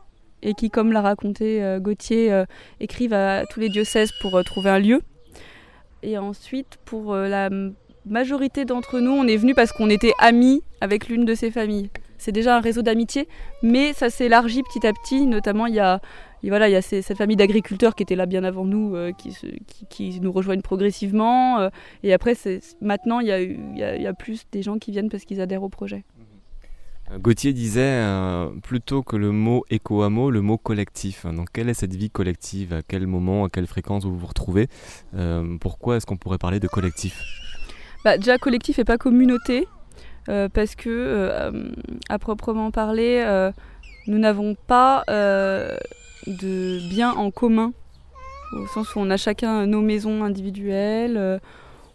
[0.42, 2.46] et qui, comme l'a raconté euh, Gauthier, euh,
[2.80, 5.02] écrivent à tous les diocèses pour trouver un lieu.
[6.02, 7.48] Et ensuite, pour la
[8.06, 11.90] majorité d'entre nous, on est venu parce qu'on était amis avec l'une de ces familles.
[12.18, 13.26] C'est déjà un réseau d'amitié,
[13.62, 15.26] mais ça s'élargit petit à petit.
[15.26, 16.00] Notamment, il y a
[16.44, 19.12] et voilà, il y a cette famille d'agriculteurs qui était là bien avant nous, euh,
[19.12, 19.34] qui,
[19.88, 21.58] qui, nous rejoignent progressivement.
[21.58, 21.70] Euh,
[22.02, 22.34] et après,
[22.82, 25.62] maintenant, il y, a, il, y a, plus des gens qui viennent parce qu'ils adhèrent
[25.62, 26.04] au projet.
[27.18, 28.02] Gauthier disait
[28.62, 31.24] plutôt que le mot éco-hameau, le mot collectif.
[31.24, 32.74] Donc quelle est cette vie collective?
[32.74, 34.68] À quel moment, à quelle fréquence vous vous retrouvez?
[35.60, 37.22] Pourquoi est-ce qu'on pourrait parler de collectif?
[38.04, 39.66] Bah, Déjà collectif et pas communauté,
[40.26, 41.30] parce que
[42.08, 43.50] à proprement parler,
[44.06, 45.04] nous n'avons pas
[46.26, 47.72] de biens en commun,
[48.52, 51.38] au sens où on a chacun nos maisons individuelles, euh,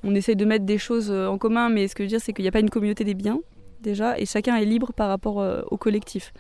[0.04, 2.22] on essaye de mettre des choses euh, en commun, mais ce que je veux dire,
[2.22, 3.40] c'est qu'il n'y a pas une communauté des biens,
[3.82, 6.34] déjà, et chacun est libre par rapport euh, au collectif.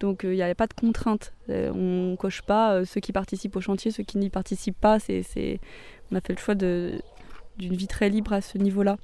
[0.00, 1.32] Donc il n'y a pas de contrainte.
[1.48, 4.98] on ne coche pas ceux qui participent au chantier, ceux qui n'y participent pas.
[4.98, 5.58] C'est,
[6.12, 7.00] On a fait le choix d'une
[7.58, 8.98] vie très libre à ce niveau-là.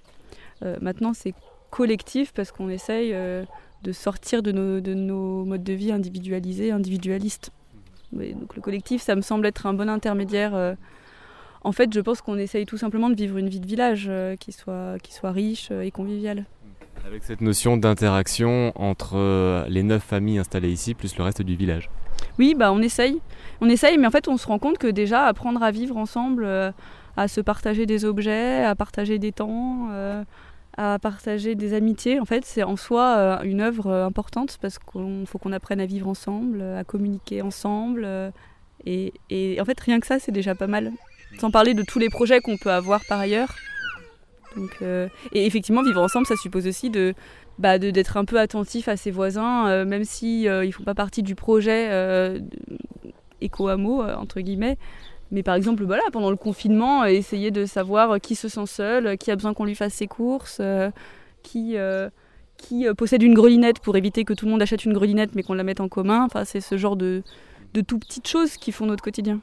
[0.82, 1.32] maintenant, c'est
[1.70, 7.52] collectif parce qu'on essaye de sortir de nos modes de vie individualisés, individualistes
[8.12, 10.54] donc le collectif, ça me semble être un bon intermédiaire.
[10.54, 10.74] Euh.
[11.62, 14.36] en fait, je pense qu'on essaye tout simplement de vivre une vie de village euh,
[14.36, 16.44] qui, soit, qui soit riche euh, et conviviale.
[17.06, 21.90] Avec cette notion d'interaction entre les neuf familles installées ici plus le reste du village.
[22.38, 23.20] Oui, bah on essaye.
[23.60, 26.46] On essaye, mais en fait, on se rend compte que déjà, apprendre à vivre ensemble,
[27.16, 29.88] à se partager des objets, à partager des temps,
[30.76, 32.20] à partager des amitiés.
[32.20, 35.80] En fait, c'est en soi euh, une œuvre euh, importante parce qu'il faut qu'on apprenne
[35.80, 38.08] à vivre ensemble, euh, à communiquer ensemble.
[38.84, 39.12] Et,
[39.60, 40.92] en fait, rien que ça, c'est déjà pas mal.
[41.38, 43.54] Sans parler de tous les projets qu'on peut avoir par ailleurs.
[44.80, 47.14] et effectivement, vivre ensemble, ça suppose aussi de
[47.58, 51.34] bah, d'être un peu attentif à ses voisins, même si ils font pas partie du
[51.34, 52.40] projet
[53.40, 54.76] éco-hameau entre guillemets.
[55.32, 58.66] Mais par exemple, voilà, pendant le confinement, euh, essayer de savoir euh, qui se sent
[58.66, 60.60] seul, euh, qui a besoin qu'on lui fasse ses courses,
[61.42, 61.76] qui,
[62.96, 65.64] possède une grelinette pour éviter que tout le monde achète une grelinette mais qu'on la
[65.64, 66.24] mette en commun.
[66.24, 67.22] Enfin, c'est ce genre de,
[67.72, 69.40] de tout petites choses qui font notre quotidien.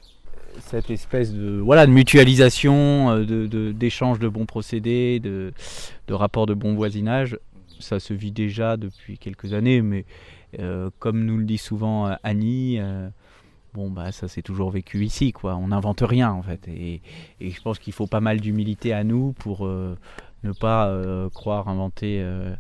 [0.60, 5.52] Cette espèce de, voilà, de mutualisation, d'échange de, de, bons procédés, de,
[6.08, 7.38] de rapports de bon voisinage,
[7.80, 10.06] ça se vit déjà depuis quelques années, mais
[11.00, 12.80] comme nous le dit souvent Annie,
[13.74, 15.56] bon bah ça c'est toujours vécu ici quoi.
[15.56, 16.68] On n'invente rien en fait.
[16.68, 17.02] Et,
[17.42, 19.98] je pense qu'il faut pas mal d'humilité à nous pour euh,
[20.44, 22.56] ne pas euh, croire inventer euh,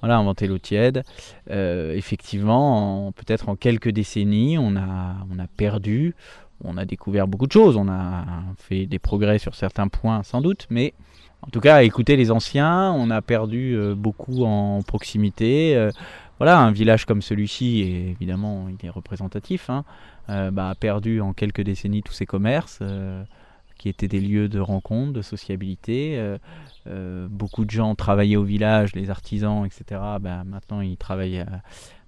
[0.00, 1.02] voilà inventer l'eau tiède.
[1.48, 6.14] Effectivement peut-être en quelques décennies on a on a perdu
[6.62, 7.76] on a découvert beaucoup de choses.
[7.76, 8.24] On a
[8.58, 10.66] fait des progrès sur certains points sans doute.
[10.68, 10.92] Mais
[11.40, 15.88] en tout cas, écouter les anciens, on a perdu beaucoup en proximité.
[16.36, 19.70] voilà, un village comme celui-ci, évidemment, il est représentatif.
[19.70, 19.86] Hein,
[20.28, 23.24] bah, a perdu en quelques décennies tous ces commerces euh,
[23.78, 26.16] qui étaient des lieux de rencontre, de sociabilité.
[26.86, 30.00] Euh, beaucoup de gens travaillaient au village, les artisans, etc.
[30.20, 31.44] Bah, maintenant, ils travaillent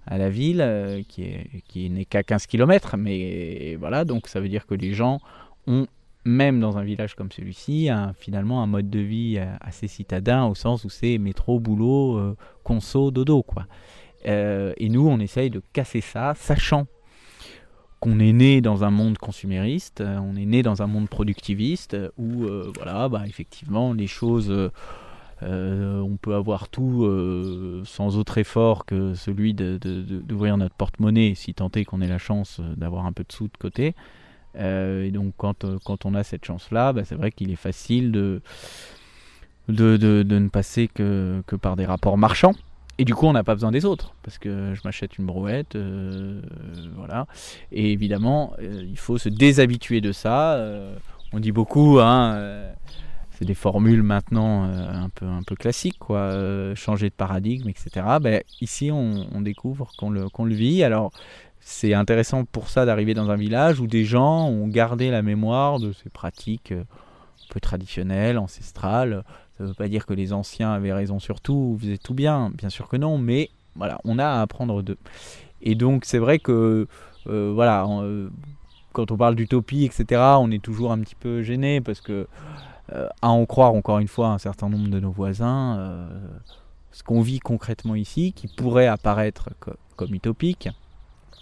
[0.05, 2.95] à, la ville, qui n'est qu'à 15 km.
[2.97, 5.19] Mais voilà, donc ça veut dire que les gens
[5.65, 5.87] ont,
[6.25, 10.85] même dans un village comme celui-ci, finalement un mode de vie assez citadin, au sens
[10.85, 13.41] où c'est métro, boulot, conso, dodo.
[13.41, 13.65] Quoi.
[14.25, 16.85] et nous, on essaye de casser ça, sachant
[18.03, 21.93] qu'on est né dans un monde consumériste, euh, on est né dans un monde productiviste
[21.93, 24.53] euh, où, euh, voilà, bah, effectivement, les choses,
[25.41, 27.05] on peut avoir tout
[27.85, 32.59] sans autre effort que celui d'ouvrir notre porte-monnaie, si tant est qu'on ait la chance
[32.77, 33.93] d'avoir un peu de sous de côté.
[34.57, 38.41] et donc, quand, quand on a cette chance-là, bah, c'est vrai qu'il est facile de,
[39.67, 42.55] de, de, ne passer que, que par des rapports marchands.
[42.99, 45.75] Et du coup, on n'a pas besoin des autres, parce que je m'achète une brouette,
[45.75, 46.41] euh,
[46.95, 47.25] voilà.
[47.71, 50.53] Et évidemment, euh, il faut se déshabituer de ça.
[50.53, 50.95] Euh,
[51.31, 52.71] on dit beaucoup, hein,
[53.31, 58.05] c'est des formules maintenant un, peu, un peu classiques, quoi, changer de paradigme, etc.
[58.21, 60.83] Ben, ici, on, découvre qu'on le, qu'on le vit.
[60.83, 61.11] Alors,
[61.59, 65.79] c'est intéressant pour ça d'arriver dans un village où des gens ont gardé la mémoire
[65.79, 66.85] de ces pratiques un
[67.49, 69.23] peu traditionnelles, ancestrales,
[69.63, 72.69] ne veut pas dire que les anciens avaient raison sur tout, faisaient tout bien, bien
[72.69, 74.97] sûr que non, mais voilà, on a à apprendre d'eux.
[75.61, 76.87] Et donc c'est vrai que
[77.27, 78.29] euh, voilà, euh,
[78.91, 82.27] quand on parle d'utopie, etc., on est toujours un petit peu gêné parce que
[82.91, 86.07] euh, à en croire encore une fois un certain nombre de nos voisins,
[86.91, 89.49] ce qu'on vit concrètement ici, qui pourrait apparaître
[89.95, 90.69] comme utopique,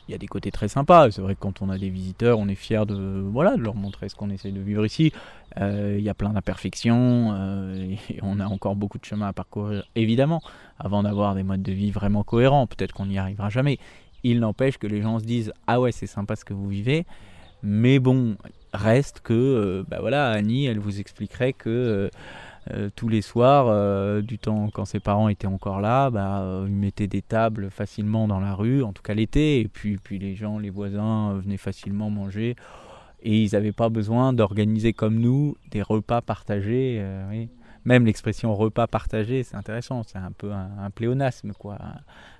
[0.07, 1.11] il y a des côtés très sympas.
[1.11, 3.75] C'est vrai que quand on a des visiteurs, on est fier de, voilà, de leur
[3.75, 5.11] montrer ce qu'on essaie de vivre ici.
[5.59, 9.33] Euh, il y a plein d'imperfections euh, et on a encore beaucoup de chemin à
[9.33, 10.41] parcourir, évidemment,
[10.79, 12.67] avant d'avoir des modes de vie vraiment cohérents.
[12.67, 13.79] Peut-être qu'on n'y arrivera jamais.
[14.23, 17.05] Il n'empêche que les gens se disent Ah ouais, c'est sympa ce que vous vivez.
[17.63, 18.37] Mais bon,
[18.73, 22.09] reste que, euh, bah voilà, Annie, elle vous expliquerait que
[22.69, 26.65] euh, tous les soirs, euh, du temps quand ses parents étaient encore là, bah, euh,
[26.67, 30.19] ils mettaient des tables facilement dans la rue, en tout cas l'été, et puis, puis
[30.19, 32.55] les gens, les voisins venaient facilement manger,
[33.23, 37.03] et ils n'avaient pas besoin d'organiser comme nous des repas partagés.
[37.83, 41.79] même l'expression repas partagé, c'est intéressant, c'est un peu un, pléonasme, quoi.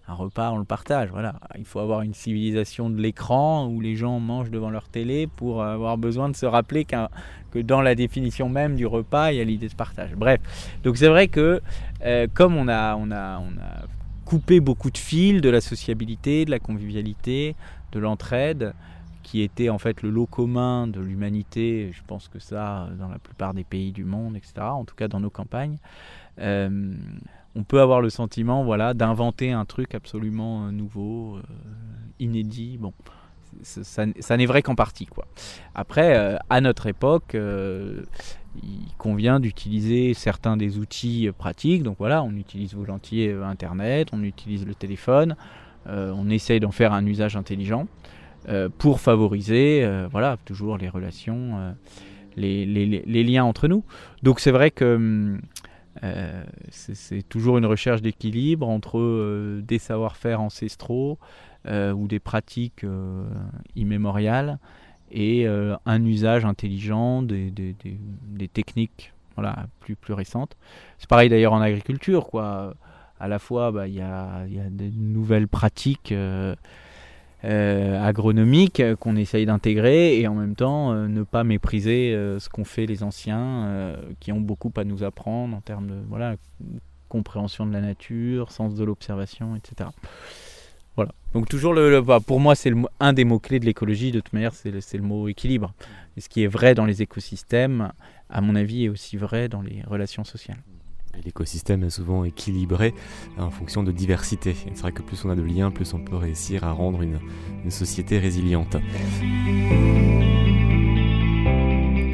[0.08, 1.36] Un, repas, on le partage, voilà.
[1.58, 5.64] Il faut avoir une civilisation de l'écran où les gens mangent devant leur télé pour
[5.64, 9.44] avoir besoin de se rappeler que dans la définition même du repas, il y a
[9.44, 10.16] l'idée de partage.
[10.16, 10.42] Bref,
[10.84, 11.62] donc c'est vrai que
[12.04, 13.86] euh, comme on a, on, a, on a
[14.26, 17.56] coupé beaucoup de fils de la sociabilité, de la convivialité,
[17.92, 18.74] de l'entraide,
[19.24, 23.20] qui était en fait le lot commun de l'humanité, je pense que ça, dans la
[23.20, 25.78] plupart des pays du monde, etc., en tout cas dans nos campagnes,
[26.40, 26.94] euh,
[27.56, 31.42] on peut avoir le sentiment voilà, d'inventer un truc absolument euh, nouveau, euh,
[32.20, 32.78] inédit.
[32.78, 32.94] Bon,
[33.64, 35.06] ça, n'est vrai qu'en partie.
[35.06, 35.26] Quoi.
[35.76, 41.84] Après, à notre époque, il convient d'utiliser certains des outils pratiques.
[41.84, 45.36] Donc voilà, on utilise volontiers Internet, on utilise le téléphone,
[45.86, 47.88] on essaye d'en faire un usage intelligent.
[48.50, 51.72] Euh, pour favoriser euh, voilà, toujours les relations, euh,
[52.36, 53.84] les, les, liens entre nous.
[54.24, 55.38] Donc c'est vrai que
[56.70, 61.18] c'est toujours une recherche d'équilibre entre des savoir-faire ancestraux
[61.68, 62.86] ou des pratiques
[63.76, 64.58] immémoriales
[65.12, 67.54] et un usage intelligent des,
[68.54, 70.56] techniques voilà, plus, plus récentes.
[70.98, 72.28] C'est pareil d'ailleurs en agriculture.
[72.28, 72.74] Quoi.
[73.20, 76.14] À la fois, bah, il y, a, y, a, des nouvelles pratiques
[77.44, 82.50] euh, agronomique qu'on essaye d'intégrer et en même temps euh, ne pas mépriser euh, ce
[82.50, 86.36] qu'ont fait les anciens qui ont beaucoup à nous apprendre en termes de voilà,
[87.10, 89.90] compréhension de la nature, sens de l'observation, etc.
[90.96, 91.14] Voilà.
[91.34, 94.34] Donc toujours le, bah, pour moi c'est un des mots clés de l'écologie de toute
[94.34, 95.74] manière c'est le, le, mot équilibre.
[96.18, 97.92] Et ce qui est vrai dans les écosystèmes,
[98.30, 100.60] à mon avis, est aussi vrai dans les relations sociales.
[101.26, 102.94] L'écosystème est souvent équilibré
[103.38, 104.56] en fonction de diversité.
[104.74, 107.20] C'est vrai que plus on a de liens, plus on peut réussir à rendre une,
[107.70, 108.78] société résiliente.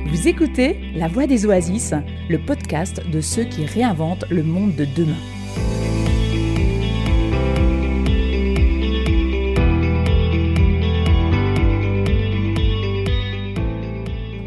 [0.09, 1.93] Vous écoutez La Voix des Oasis,
[2.29, 5.15] le podcast de ceux qui réinventent le monde de demain.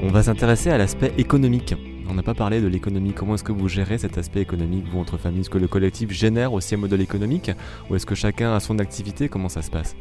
[0.03, 1.75] On va s'intéresser à l'aspect économique
[2.11, 3.13] on n'a pas parlé de l'économie.
[3.13, 5.43] Comment est-ce que vous gérez cet aspect économique, vous, entre familles?
[5.43, 7.53] Est-ce que le collectif génère aussi un modèle économique?
[7.89, 9.29] Ou est-ce que chacun a son activité?
[9.29, 9.95] Comment ça se passe?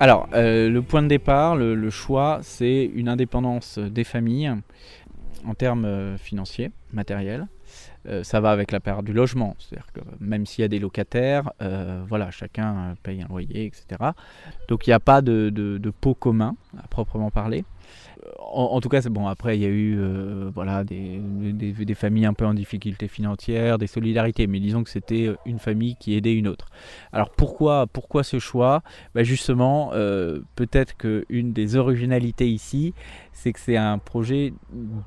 [0.00, 4.54] Alors, euh, le point de départ, le, choix, c'est une indépendance des familles
[5.46, 7.46] en termes euh, financiers, matériels.
[8.06, 10.78] Euh, ça va avec la période du logement, c'est-à-dire que même s'il y a des
[10.78, 11.52] locataires,
[12.08, 14.10] voilà, chacun paye un loyer, etc.
[14.68, 17.64] Donc il n'y a pas de pot commun à proprement parler
[18.38, 19.26] en, tout cas, bon.
[19.26, 23.78] Après, il y a eu euh, voilà, des, des, familles un peu en difficulté financière,
[23.78, 26.68] des solidarités, mais disons que c'était euh, une famille qui aidait une autre.
[27.12, 28.82] Alors pourquoi, pourquoi ce choix?
[29.14, 32.94] Bah, Justement, euh, peut-être qu'une des originalités ici,
[33.32, 34.52] c'est que c'est un projet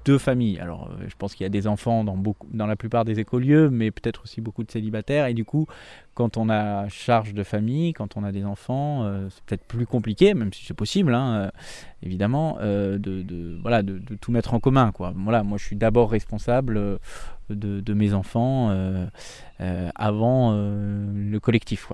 [0.05, 0.59] de famille.
[0.59, 3.69] Alors, je pense qu'il y a des enfants dans, beaucoup, dans la plupart des écolieux,
[3.69, 5.27] mais peut-être aussi beaucoup de célibataires.
[5.27, 5.65] Et du coup,
[6.17, 9.85] quand on a charge de famille, quand on a des enfants, euh, c'est peut-être plus
[9.85, 11.49] compliqué, même si c'est possible, hein, euh,
[12.01, 13.23] évidemment, euh, de,
[14.19, 14.91] tout mettre en commun.
[15.13, 16.97] Moi, je suis d'abord responsable
[17.51, 18.75] de, mes enfants
[19.59, 21.91] avant le collectif.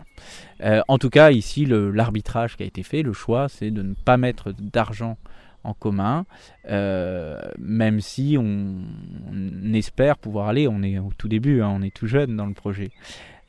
[0.63, 4.15] En tout cas, ici, l'arbitrage qui a été fait, le choix, c'est de ne pas
[4.15, 5.17] mettre d'argent
[5.65, 6.25] en commun,
[6.69, 12.07] même si on, espère pouvoir aller, on est au tout début, hein, on est tout
[12.07, 12.91] jeune dans le projet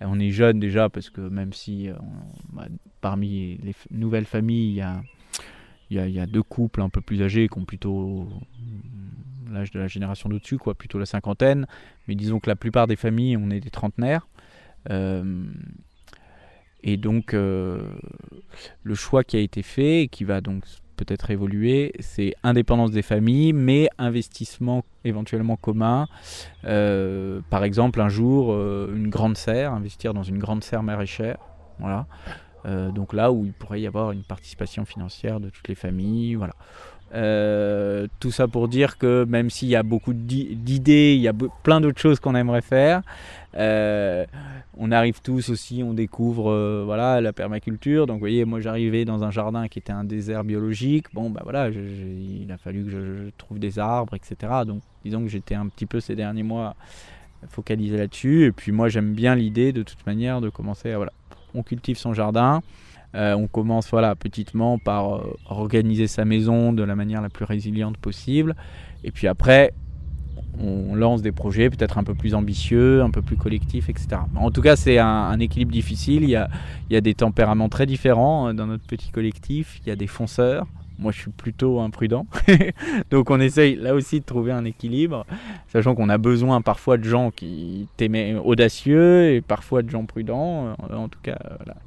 [0.01, 1.95] on est jeune déjà parce que même si euh,
[3.01, 4.85] parmi les nouvelles familles,
[5.91, 8.29] il y a, deux couples un peu plus âgés qui ont plutôt
[9.51, 11.67] l'âge de la génération d'au-dessus, quoi, plutôt la cinquantaine.
[12.09, 14.27] Mais disons que la plupart des familles, on est des trentenaires.
[14.91, 15.45] Euh,
[16.83, 17.89] et donc, euh,
[18.83, 20.65] le choix qui a été fait, qui va donc
[20.97, 26.07] peut-être évoluer, c'est indépendance des familles, mais investissement éventuellement commun.
[26.65, 31.39] Euh, par exemple, un jour, euh, une grande serre, investir dans une grande serre maraîchère.
[31.79, 32.07] Voilà.
[32.67, 36.37] Euh, donc là où il pourrait y avoir une participation financière de toutes les familles.
[36.37, 36.55] Voilà.
[38.21, 41.81] tout ça pour dire que même s'il y a beaucoup d'idées, il y a plein
[41.81, 43.03] d'autres choses qu'on aimerait faire,
[43.57, 48.07] on arrive tous aussi, on découvre euh, voilà la permaculture.
[48.07, 51.07] Donc vous voyez, moi j'arrivais dans un jardin qui était un désert biologique.
[51.15, 54.53] Bon bah voilà, il a fallu que je, trouve des arbres, etc.
[54.67, 56.75] Donc disons que j'étais un petit peu ces derniers mois
[57.49, 58.47] focalisé là-dessus.
[58.47, 61.13] Et puis moi j'aime bien l'idée de toute manière de commencer à voilà,
[61.55, 62.63] on cultive son jardin.
[63.15, 67.45] Euh, on commence voilà petitement par euh, organiser sa maison de la manière la plus
[67.45, 68.57] résiliente possible.
[69.05, 69.73] Et puis après,
[70.61, 74.09] on lance des projets peut-être un peu plus ambitieux, un peu plus collectifs, etc.
[74.37, 76.23] En tout cas, c'est un, équilibre difficile.
[76.25, 79.81] Il y, a, des tempéraments très différents euh, dans notre petit collectif.
[79.85, 80.67] Il y a des fonceurs,
[80.99, 82.27] Moi, je suis plutôt imprudent.
[83.11, 85.27] Donc, on essaye là aussi de trouver un équilibre,
[85.69, 90.75] sachant qu'on a besoin parfois de gens qui t'aimaient audacieux et parfois de gens prudents.
[90.93, 91.39] En tout cas,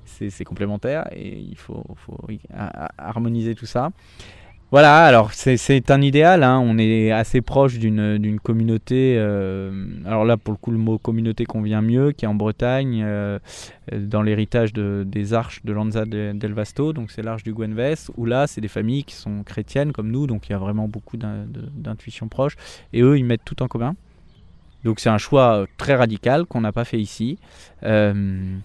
[0.06, 1.84] c'est complémentaire et il faut
[2.98, 3.92] harmoniser tout ça.
[4.70, 6.60] Voilà, alors c'est un idéal, hein.
[6.60, 9.72] on est assez proche d'une communauté, euh,
[10.06, 13.40] alors là pour le coup le mot communauté convient mieux, qui est en Bretagne, euh,
[13.94, 18.26] dans l'héritage de, des arches de Lanza del Vasto, donc c'est l'arche du Gwenves, où
[18.26, 21.16] là c'est des familles qui sont chrétiennes comme nous, donc il y a vraiment beaucoup
[21.16, 22.58] d'intuition proche,
[22.92, 23.96] et eux ils mettent tout en commun.
[24.84, 27.40] Donc c'est un choix très radical qu'on n'a pas fait ici.
[27.84, 28.58] Euh,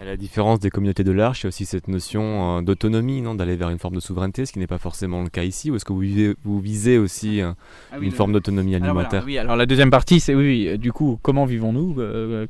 [0.00, 3.20] à la différence des communautés de l'Arche, il y a aussi cette notion euh, d'autonomie,
[3.20, 5.70] non, d'aller vers une forme de souveraineté, ce qui n'est pas forcément le cas ici.
[5.70, 7.52] Ou est-ce que vous, vous visez aussi euh,
[7.92, 11.44] ah une forme d'autonomie alimentaire Oui, alors la deuxième partie, c'est oui, du coup, comment
[11.44, 12.46] vivons-nous euh,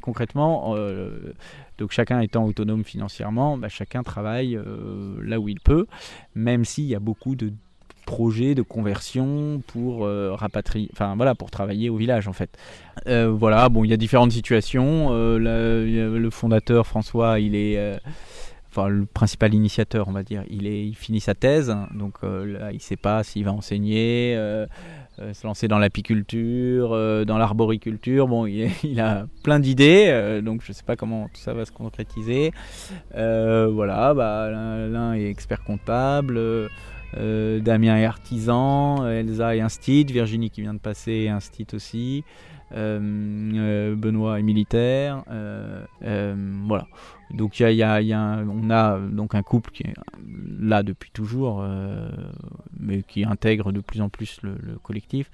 [0.00, 0.74] concrètement
[1.78, 4.58] donc chacun étant autonome financièrement, bah, chacun travaille
[5.22, 5.86] là où il peut,
[6.34, 7.52] même s'il y a beaucoup de
[8.08, 12.48] projet de conversion pour euh, rapatrier, enfin voilà, pour travailler au village en fait.
[13.06, 15.08] Euh, voilà, bon, il y a différentes situations.
[15.10, 17.78] Euh, le fondateur François, il est
[18.70, 22.80] enfin le principal initiateur, on va dire, il, finit sa thèse, donc là, il ne
[22.80, 24.34] sait pas s'il va enseigner,
[25.18, 26.90] se lancer dans l'apiculture,
[27.26, 28.26] dans l'arboriculture.
[28.26, 31.66] Bon, il, il, a plein d'idées, donc je ne sais pas comment tout ça va
[31.66, 32.52] se concrétiser.
[33.12, 36.40] voilà, bah, l'un est expert comptable.
[37.16, 42.24] Euh, Damien est artisan, Elsa est instit, Virginie qui vient de passer est instit aussi,
[42.72, 42.98] euh,
[43.54, 45.24] euh, Benoît est militaire,
[46.00, 46.86] voilà.
[47.30, 49.94] Donc y y a on a donc un couple qui est
[50.60, 51.64] là depuis toujours,
[52.78, 55.30] mais qui intègre de plus en plus le, collectif.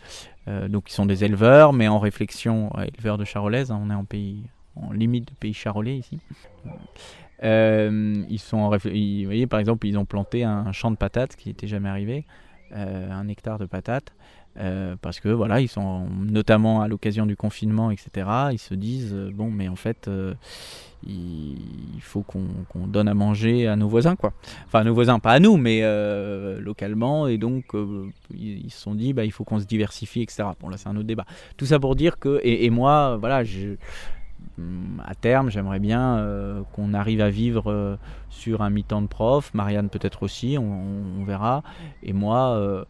[0.68, 4.04] donc ils sont des éleveurs, mais en réflexion, éleveurs de charolaise, hein, on est en
[4.04, 4.44] pays,
[4.76, 6.18] en limite de pays charolais ici.
[7.42, 8.78] Euh, ils sont, vous
[9.24, 12.24] voyez, par exemple, ils ont planté un champ de patates qui n'était jamais arrivé,
[12.72, 14.12] euh, un hectare de patates,
[14.56, 18.28] euh, parce que voilà, ils sont notamment à l'occasion du confinement, etc.
[18.52, 20.08] Ils se disent bon, mais en fait,
[21.06, 21.58] il,
[22.00, 24.32] faut qu'on donne à manger à nos voisins, quoi.
[24.66, 25.82] Enfin, à nos voisins, pas à nous, mais
[26.60, 27.72] localement, et donc
[28.32, 30.44] ils, se sont dit bah, il faut qu'on se diversifie, etc.
[30.60, 31.26] Bon, là, c'est un autre débat.
[31.56, 33.76] Tout ça pour dire que, et, et moi, voilà, je
[35.04, 37.96] à terme, j'aimerais bien euh, qu'on arrive à vivre euh,
[38.30, 41.62] sur un mi-temps de prof, Marianne peut-être aussi, on, verra.
[42.02, 42.84] Et moi, euh,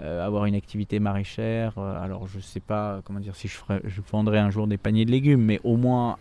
[0.00, 4.50] avoir une activité maraîchère, alors je ne sais pas comment dire si je, ferais, un
[4.50, 6.16] jour des paniers de légumes, mais au moins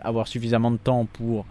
[0.00, 1.44] avoir suffisamment de temps pour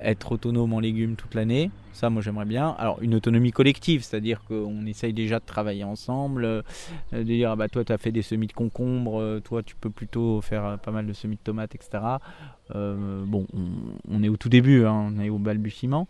[0.00, 1.70] être autonome en légumes toute l'année.
[1.98, 2.76] Ça, moi, j'aimerais bien.
[2.78, 6.62] Alors, une autonomie collective, c'est-à-dire qu'on essaye déjà de travailler ensemble, euh,
[7.10, 9.74] de dire, ah bah, toi, tu as fait des semis de concombres, euh, toi, tu
[9.74, 11.98] peux plutôt faire euh, pas mal de semis de tomates, etc.
[12.72, 13.48] bon,
[14.08, 16.06] on, est au tout début, hein, on est au balbutiement.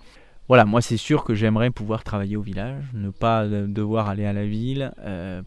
[0.46, 4.34] Voilà, moi, c'est sûr que j'aimerais pouvoir travailler au village, ne pas devoir aller à
[4.34, 4.92] la ville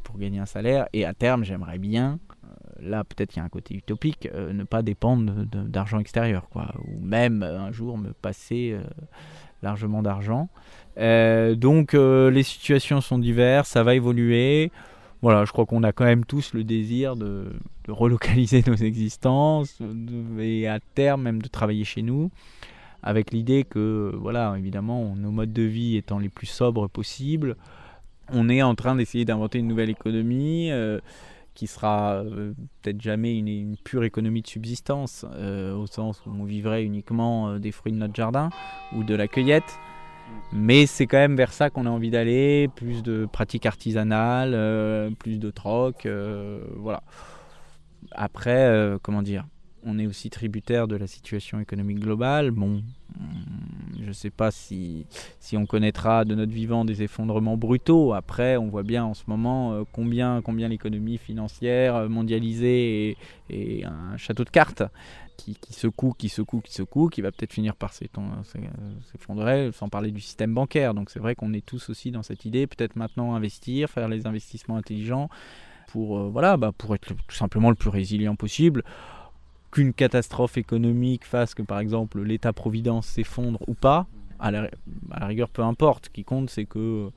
[0.02, 0.88] pour gagner un salaire.
[0.92, 2.18] Et à terme, j'aimerais bien,
[2.80, 6.74] là peut-être il y a un côté utopique, ne pas dépendre d'argent extérieur, quoi.
[6.88, 8.80] Ou même un jour me passer
[9.62, 10.50] largement d'argent.
[10.98, 14.72] Euh, donc euh, les situations sont diverses, ça va évoluer.
[15.22, 17.52] Voilà, je crois qu'on a quand même tous le désir de,
[17.88, 19.80] relocaliser nos existences
[20.40, 22.32] et à terme même de travailler chez nous,
[23.04, 27.56] avec l'idée que, voilà, évidemment, nos modes de vie étant les plus sobres possibles,
[28.34, 30.72] on est en train d'essayer d'inventer une nouvelle économie.
[30.72, 31.00] Euh,
[31.54, 32.24] qui sera
[32.82, 37.92] peut-être jamais une, pure économie de subsistance, au sens où on vivrait uniquement des fruits
[37.92, 38.50] de notre jardin
[38.96, 39.78] ou de la cueillette,
[40.54, 45.10] mais c'est quand même vers ça qu'on a envie d'aller, plus de pratiques artisanales, euh,
[45.12, 47.04] plus de troc, euh, voilà.
[48.12, 49.46] Après, euh, comment dire,
[49.84, 52.52] on est aussi tributaire de la situation économique globale.
[52.52, 52.84] Bon,
[54.00, 55.06] je ne sais pas si,
[55.40, 58.14] si on connaîtra de notre vivant des effondrements brutaux.
[58.14, 63.18] Après, on voit bien en ce moment combien, combien l'économie financière mondialisée
[63.50, 64.84] est, un château de cartes
[65.38, 70.22] qui, secoue, qui secoue, qui secoue, qui va peut-être finir par s'effondrer, sans parler du
[70.22, 70.94] système bancaire.
[70.94, 74.28] Donc c'est vrai qu'on est tous aussi dans cette idée, peut-être maintenant investir, faire les
[74.28, 75.30] investissements intelligents
[75.88, 78.84] pour, euh, voilà, bah, pour être tout simplement le plus résilient possible.
[79.72, 84.06] Qu'une catastrophe économique fasse que par exemple l'État-providence s'effondre ou pas,
[84.40, 84.70] à la,
[85.22, 86.06] rigueur peu importe.
[86.06, 87.10] Ce qui compte c'est que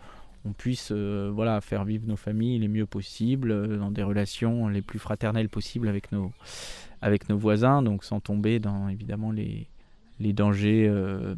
[0.46, 4.68] on puisse euh, voilà, faire vivre nos familles les mieux possible, euh, dans des relations
[4.68, 9.66] les plus fraternelles possibles avec nos voisins, donc sans tomber dans évidemment les,
[10.20, 11.34] les dangers euh,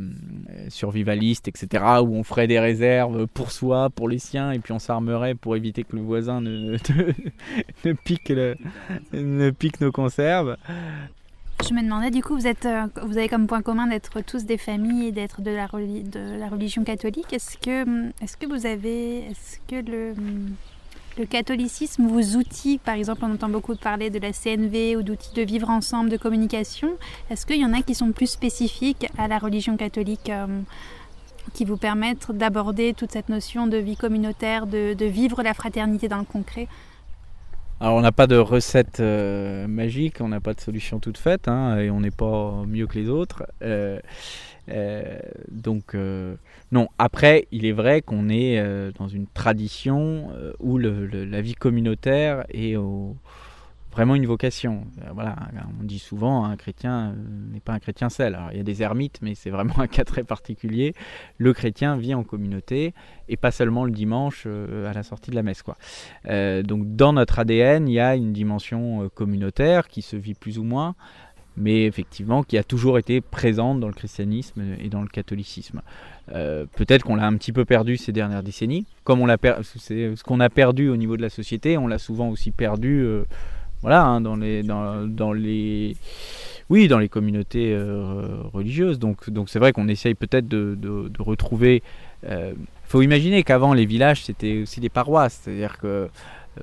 [0.69, 4.79] survivalistes, etc., où on ferait des réserves pour soi, pour les siens, et puis on
[4.79, 6.77] s'armerait pour éviter que le voisin ne,
[7.85, 8.33] ne, pique,
[9.13, 10.57] ne pique nos conserves.
[11.67, 14.45] Je me demandais, du coup, vous, êtes, euh, vous avez comme point commun d'être tous
[14.45, 17.33] des familles et d'être de la, de la religion catholique.
[17.33, 19.25] Est-ce que, est que vous avez.
[19.31, 19.83] Est-ce que
[21.19, 25.35] le catholicisme vous outille Par exemple, on entend beaucoup parler de la CNV ou d'outils
[25.35, 26.97] de vivre ensemble, de communication.
[27.31, 30.65] Est-ce qu'il y en a qui sont plus spécifiques à la religion catholique hum,
[31.55, 36.09] qui vous permettent d'aborder toute cette notion de vie communautaire, de, de vivre la fraternité
[36.09, 36.69] dans le concret?
[37.79, 41.47] Alors on n'a pas de recette euh, magique, on n'a pas de solution toute faite,
[41.47, 43.45] hein, et on n'est pas mieux que les autres.
[43.63, 44.01] Euh,
[44.69, 45.19] euh,
[45.51, 45.97] donc
[46.73, 48.63] non, après il est vrai qu'on est
[48.99, 52.77] dans une tradition où la vie communautaire est
[53.97, 54.87] vraiment une vocation.
[55.01, 55.35] Euh, voilà,
[55.81, 58.35] on dit souvent un chrétien euh, n'est pas un chrétien seul.
[58.35, 60.95] Alors, il y a des ermites, mais c'est vraiment un cas très particulier.
[61.39, 62.93] Le chrétien vit en communauté
[63.31, 65.63] et pas seulement le dimanche euh, à la sortie de la messe.
[65.63, 65.77] Quoi.
[66.63, 70.65] donc dans notre ADN, il y a une dimension communautaire qui se vit plus ou
[70.65, 70.95] moins,
[71.57, 75.83] mais effectivement qui a toujours été présente dans le christianisme et dans le catholicisme.
[76.29, 80.41] Peut-être qu'on l'a un petit peu perdu ces dernières décennies, comme on l'a ce qu'on
[80.41, 83.07] a perdu au niveau de la société, on l'a souvent aussi perdu
[83.83, 85.97] voilà, hein, dans les, dans, dans, les,
[86.71, 88.99] oui, dans les communautés euh, religieuses.
[88.99, 91.83] Donc, donc c'est vrai qu'on essaye peut-être de, de, retrouver.
[92.23, 92.53] Il euh,
[92.85, 96.09] faut imaginer qu'avant les villages c'était aussi des paroisses, c'est-à-dire que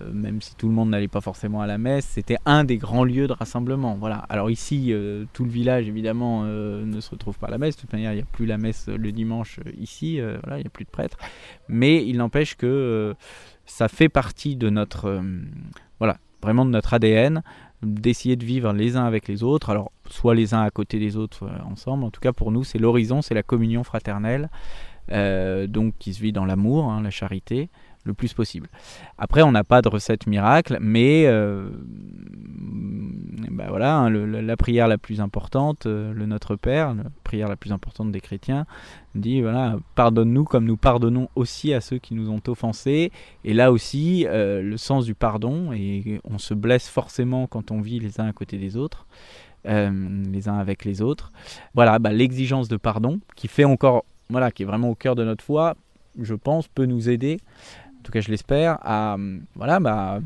[0.01, 2.77] euh, même si tout le monde n'allait pas forcément à la messe, c'était un des
[2.77, 3.95] grands lieux de rassemblement.
[3.95, 4.17] Voilà.
[4.29, 4.93] Alors ici,
[5.33, 7.75] tout le village évidemment ne se retrouve pas à la messe.
[7.75, 10.19] De toute manière, il n'y a plus la messe le dimanche ici.
[10.19, 11.17] voilà, il n'y a plus de prêtres.
[11.67, 13.15] Mais il n'empêche que
[13.65, 15.21] ça fait partie de notre
[15.99, 17.41] voilà vraiment de notre ADN,
[17.81, 21.17] d'essayer de vivre les uns avec les autres, alors soit les uns à côté des
[21.17, 24.49] autres ensemble, en tout cas pour nous c'est l'horizon, c'est la communion fraternelle,
[25.11, 27.69] euh, donc qui se vit dans l'amour, hein, la charité,
[28.03, 28.69] le plus possible.
[29.17, 31.69] Après, on n'a pas de recette miracle, mais euh,
[33.51, 37.55] bah voilà, hein, la prière la plus importante, euh, le Notre Père, la prière la
[37.55, 38.65] plus importante des chrétiens,
[39.15, 43.11] dit voilà, pardonne-nous comme nous pardonnons aussi à ceux qui nous ont offensés.
[43.45, 47.79] Et là aussi, euh, le sens du pardon, et on se blesse forcément quand on
[47.79, 49.07] vit les uns à côté des autres.
[49.65, 51.31] les uns avec les autres.
[51.73, 55.23] Voilà, bah, l'exigence de pardon qui fait encore, voilà, qui est vraiment au cœur de
[55.23, 55.75] notre foi,
[56.19, 57.39] je pense, peut nous aider
[58.03, 59.15] en tout cas je l'espère, à,
[59.55, 60.19] voilà, bah,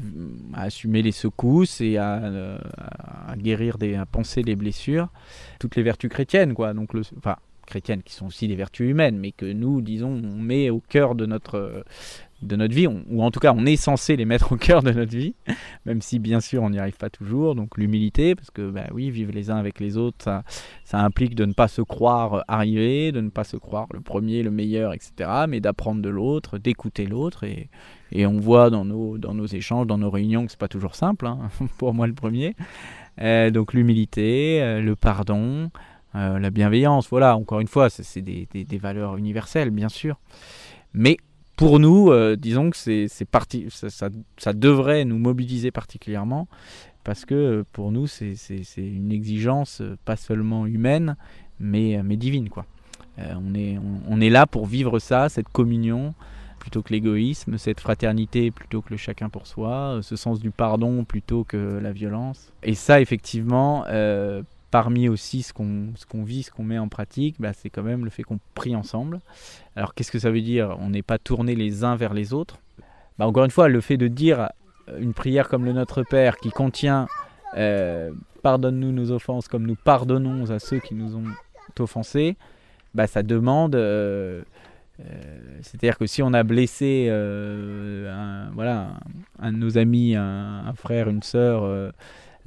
[0.55, 2.19] assumer les secousses et à,
[3.27, 5.09] à, guérir, des, à penser les blessures,
[5.59, 6.73] toutes les vertus chrétiennes, quoi.
[6.73, 7.35] Donc, le, enfin,
[7.67, 11.13] chrétiennes qui sont aussi des vertus humaines, mais que nous, disons, on met au cœur
[11.13, 11.83] de notre,
[12.41, 14.91] de notre vie, ou en tout cas on est censé les mettre au cœur de
[14.91, 15.35] notre vie,
[15.85, 17.55] même si bien sûr on n'y arrive pas toujours.
[17.55, 20.23] Donc l'humilité, parce que bah oui, vivre les uns avec les autres,
[20.83, 24.43] ça, implique de ne pas se croire arrivé, de ne pas se croire le premier,
[24.43, 25.45] le meilleur, etc.
[25.47, 27.43] Mais d'apprendre de l'autre, d'écouter l'autre.
[27.43, 27.69] Et,
[28.11, 30.95] et, on voit dans nos, dans nos échanges, dans nos réunions, que c'est pas toujours
[30.95, 32.55] simple, hein, pour moi le premier.
[33.19, 35.71] Euh, donc l'humilité, euh, le pardon,
[36.15, 40.19] euh, la bienveillance, voilà, encore une fois, c'est des, des valeurs universelles, bien sûr.
[40.93, 41.17] Mais
[41.57, 46.47] pour nous, euh, disons que c'est parti, ça, ça, devrait nous mobiliser particulièrement
[47.03, 48.35] parce que euh, pour nous, c'est
[48.77, 51.17] une exigence euh, pas seulement humaine,
[51.59, 52.49] mais, mais divine.
[52.49, 52.65] Quoi.
[53.17, 56.13] on, est, on, est là pour vivre ça, cette communion,
[56.59, 61.05] plutôt que l'égoïsme, cette fraternité plutôt que le chacun pour soi, ce sens du pardon
[61.05, 62.53] plutôt que la violence.
[62.61, 63.83] Et ça, effectivement,
[64.77, 68.11] parmi aussi ce qu'on vit, ce qu'on met en pratique, bah, c'est quand même le
[68.11, 69.21] fait qu'on prie ensemble.
[69.75, 70.77] Alors qu'est-ce que ça veut dire?
[70.79, 72.59] On n'est pas tourné les uns vers les autres.
[73.17, 74.49] Bah, encore une fois, le fait de dire
[74.99, 77.07] une prière comme le Notre Père qui contient
[77.55, 78.11] euh,
[78.43, 81.25] Pardonne-nous nos offenses comme nous pardonnons à ceux qui nous ont
[81.79, 82.37] offensés,
[82.93, 83.73] bah, ça demande...
[83.73, 84.43] Euh,
[84.99, 88.89] euh, c'est-à-dire que si on a blessé un, voilà,
[89.39, 91.91] un, de nos amis, un, un frère, une sœur,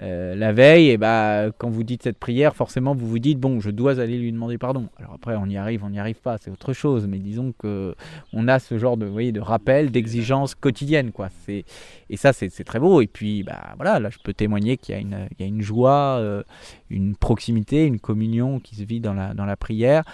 [0.03, 3.61] euh, la veille, et bah, quand vous dites cette prière, forcément vous vous dites bon,
[3.61, 4.89] je dois aller lui demander pardon.
[4.99, 7.07] Alors après, on y arrive, on n'y arrive pas, c'est autre chose.
[7.07, 7.95] Mais disons que
[8.33, 11.29] on a ce genre de, voyez, de rappel, d'exigence quotidienne, quoi.
[11.45, 11.65] C'est
[12.09, 13.03] et ça, c'est très beau.
[13.03, 16.43] Et puis, bah voilà, là, je peux témoigner qu'il y a une, joie, euh,
[16.89, 20.05] une proximité, une communion qui se vit dans la dans la prière,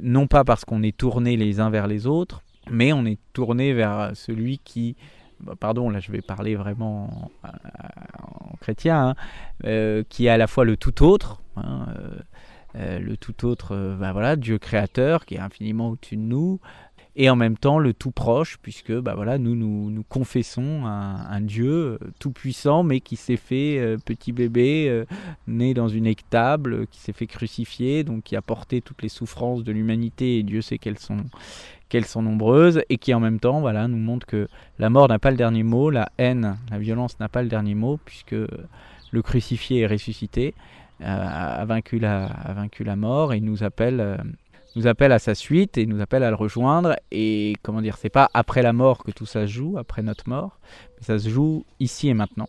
[0.00, 3.72] non pas parce qu'on est tourné les uns vers les autres, mais on est tourné
[3.72, 4.96] vers celui qui
[5.60, 9.14] pardon, là je vais parler vraiment en, chrétien, hein,
[9.64, 12.18] euh, qui est à la fois le tout autre, hein, euh,
[12.76, 16.60] euh, le tout autre, bah, voilà, Dieu créateur qui est infiniment au-dessus de nous,
[17.16, 21.40] et en même temps le tout proche, puisque bah, voilà, nous, nous, nous confessons un,
[21.40, 25.04] Dieu tout puissant, mais qui s'est fait petit bébé,
[25.46, 29.64] né dans une étable, qui s'est fait crucifier, donc qui a porté toutes les souffrances
[29.64, 31.24] de l'humanité, et Dieu sait qu'elles sont
[31.88, 34.48] qu'elles sont nombreuses et qui en même temps voilà, nous montre que
[34.78, 37.74] la mort n'a pas le dernier mot, la haine, la violence n'a pas le dernier
[37.74, 40.54] mot puisque le crucifié est ressuscité.
[41.02, 44.18] a, vaincu la, a vaincu la mort et nous appelle
[44.76, 46.96] nous appelle à sa suite et nous appelle à le rejoindre.
[47.10, 50.28] Et comment dire, c'est pas après la mort que tout ça se joue, après notre
[50.28, 50.60] mort,
[50.96, 52.48] mais ça se joue ici et maintenant.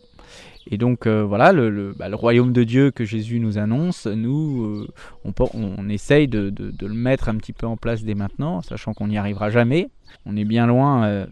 [0.70, 4.88] Et donc euh, voilà, bah, le, royaume de Dieu que Jésus nous annonce, nous, euh,
[5.24, 9.08] on, on, essaye de, le mettre un petit peu en place dès maintenant, sachant qu'on
[9.08, 9.88] n'y arrivera jamais.
[10.26, 11.26] On est bien loin euh,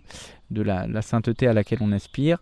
[0.50, 2.38] de la, sainteté à laquelle on aspire.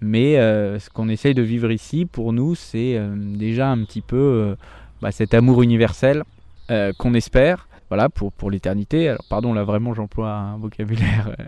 [0.00, 4.54] Mais ce qu'on essaye de vivre ici, pour nous, c'est déjà un petit peu
[5.00, 6.22] bah, cet amour universel
[6.68, 9.08] qu'on espère voilà, pour, pour l'éternité.
[9.08, 11.44] Alors, pardon, là vraiment j'emploie un vocabulaire euh,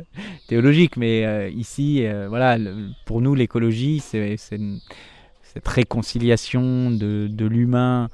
[0.48, 2.58] théologique, mais euh, ici, euh, voilà,
[3.04, 8.08] pour nous, l'écologie, c'est cette réconciliation de, l'humain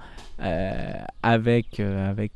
[1.23, 2.33] avec, avec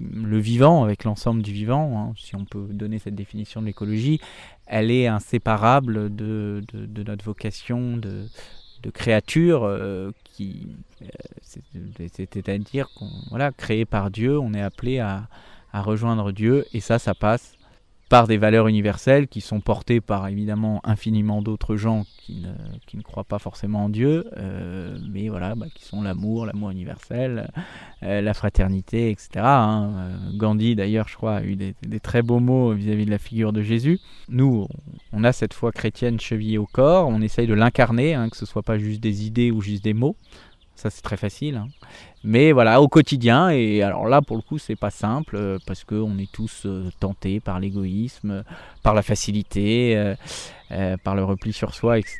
[0.00, 4.20] le vivant, avec l'ensemble du vivant, hein, si on peut donner cette définition de l'écologie,
[4.66, 8.26] elle est inséparable de, de notre vocation de,
[8.82, 9.64] de créature
[10.24, 11.06] qui, euh,
[11.42, 15.28] c'est-à-dire qu'on voilà, créé par Dieu, on est appelé à,
[15.72, 17.57] à rejoindre Dieu, et ça, ça passe
[18.08, 22.48] par des valeurs universelles qui sont portées par évidemment infiniment d'autres gens qui ne,
[22.86, 26.70] qui ne, croient pas forcément en Dieu, euh, mais voilà, bah, qui sont l'amour, l'amour
[26.70, 27.50] universel,
[28.02, 29.28] euh, la fraternité, etc.
[29.36, 29.92] Hein.
[29.96, 33.52] Euh, Gandhi d'ailleurs, je crois, a eu des, très beaux mots vis-à-vis de la figure
[33.52, 34.00] de Jésus.
[34.28, 34.66] Nous,
[35.12, 38.46] on a cette foi chrétienne chevillée au corps, on essaye de l'incarner, hein, que ce
[38.46, 40.16] soit pas juste des idées ou juste des mots.
[40.78, 41.56] Ça, c'est très facile.
[41.56, 41.66] Hein.
[42.24, 45.84] Mais voilà, au quotidien, et alors là, pour le coup, c'est pas simple, euh, parce
[45.84, 48.42] qu'on est tous euh, tentés par l'égoïsme,
[48.82, 49.94] par la facilité,
[50.72, 52.18] euh, par le repli sur soi, etc.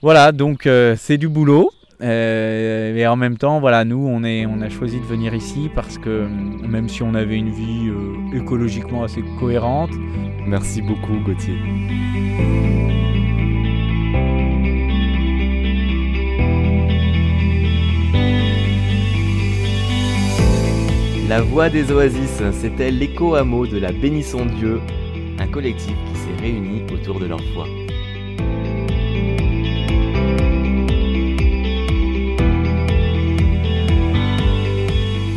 [0.00, 1.70] Voilà, donc c'est du boulot.
[2.00, 6.26] et en même temps, voilà, nous, on a choisi de venir ici parce que
[6.66, 7.90] même si on avait une vie
[8.34, 9.90] écologiquement assez cohérente.
[10.46, 12.93] Merci beaucoup, Gauthier.
[21.34, 24.80] La Voix des Oasis, c'était l'écho hameau de la Bénisson Dieu,
[25.40, 27.66] un collectif qui s'est réuni autour de leur foi.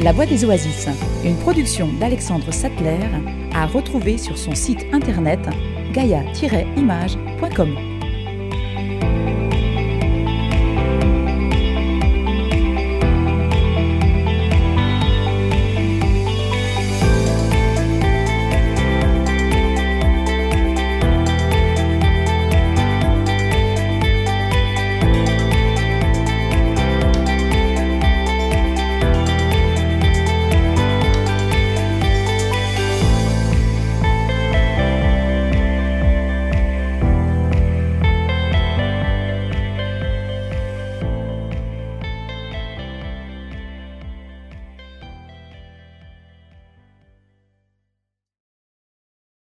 [0.04, 0.88] La Voix des Oasis,
[1.26, 3.00] une production d'Alexandre Sattler,
[3.56, 5.39] à retrouver sur son site internet
[5.93, 7.87] gaia-image.com.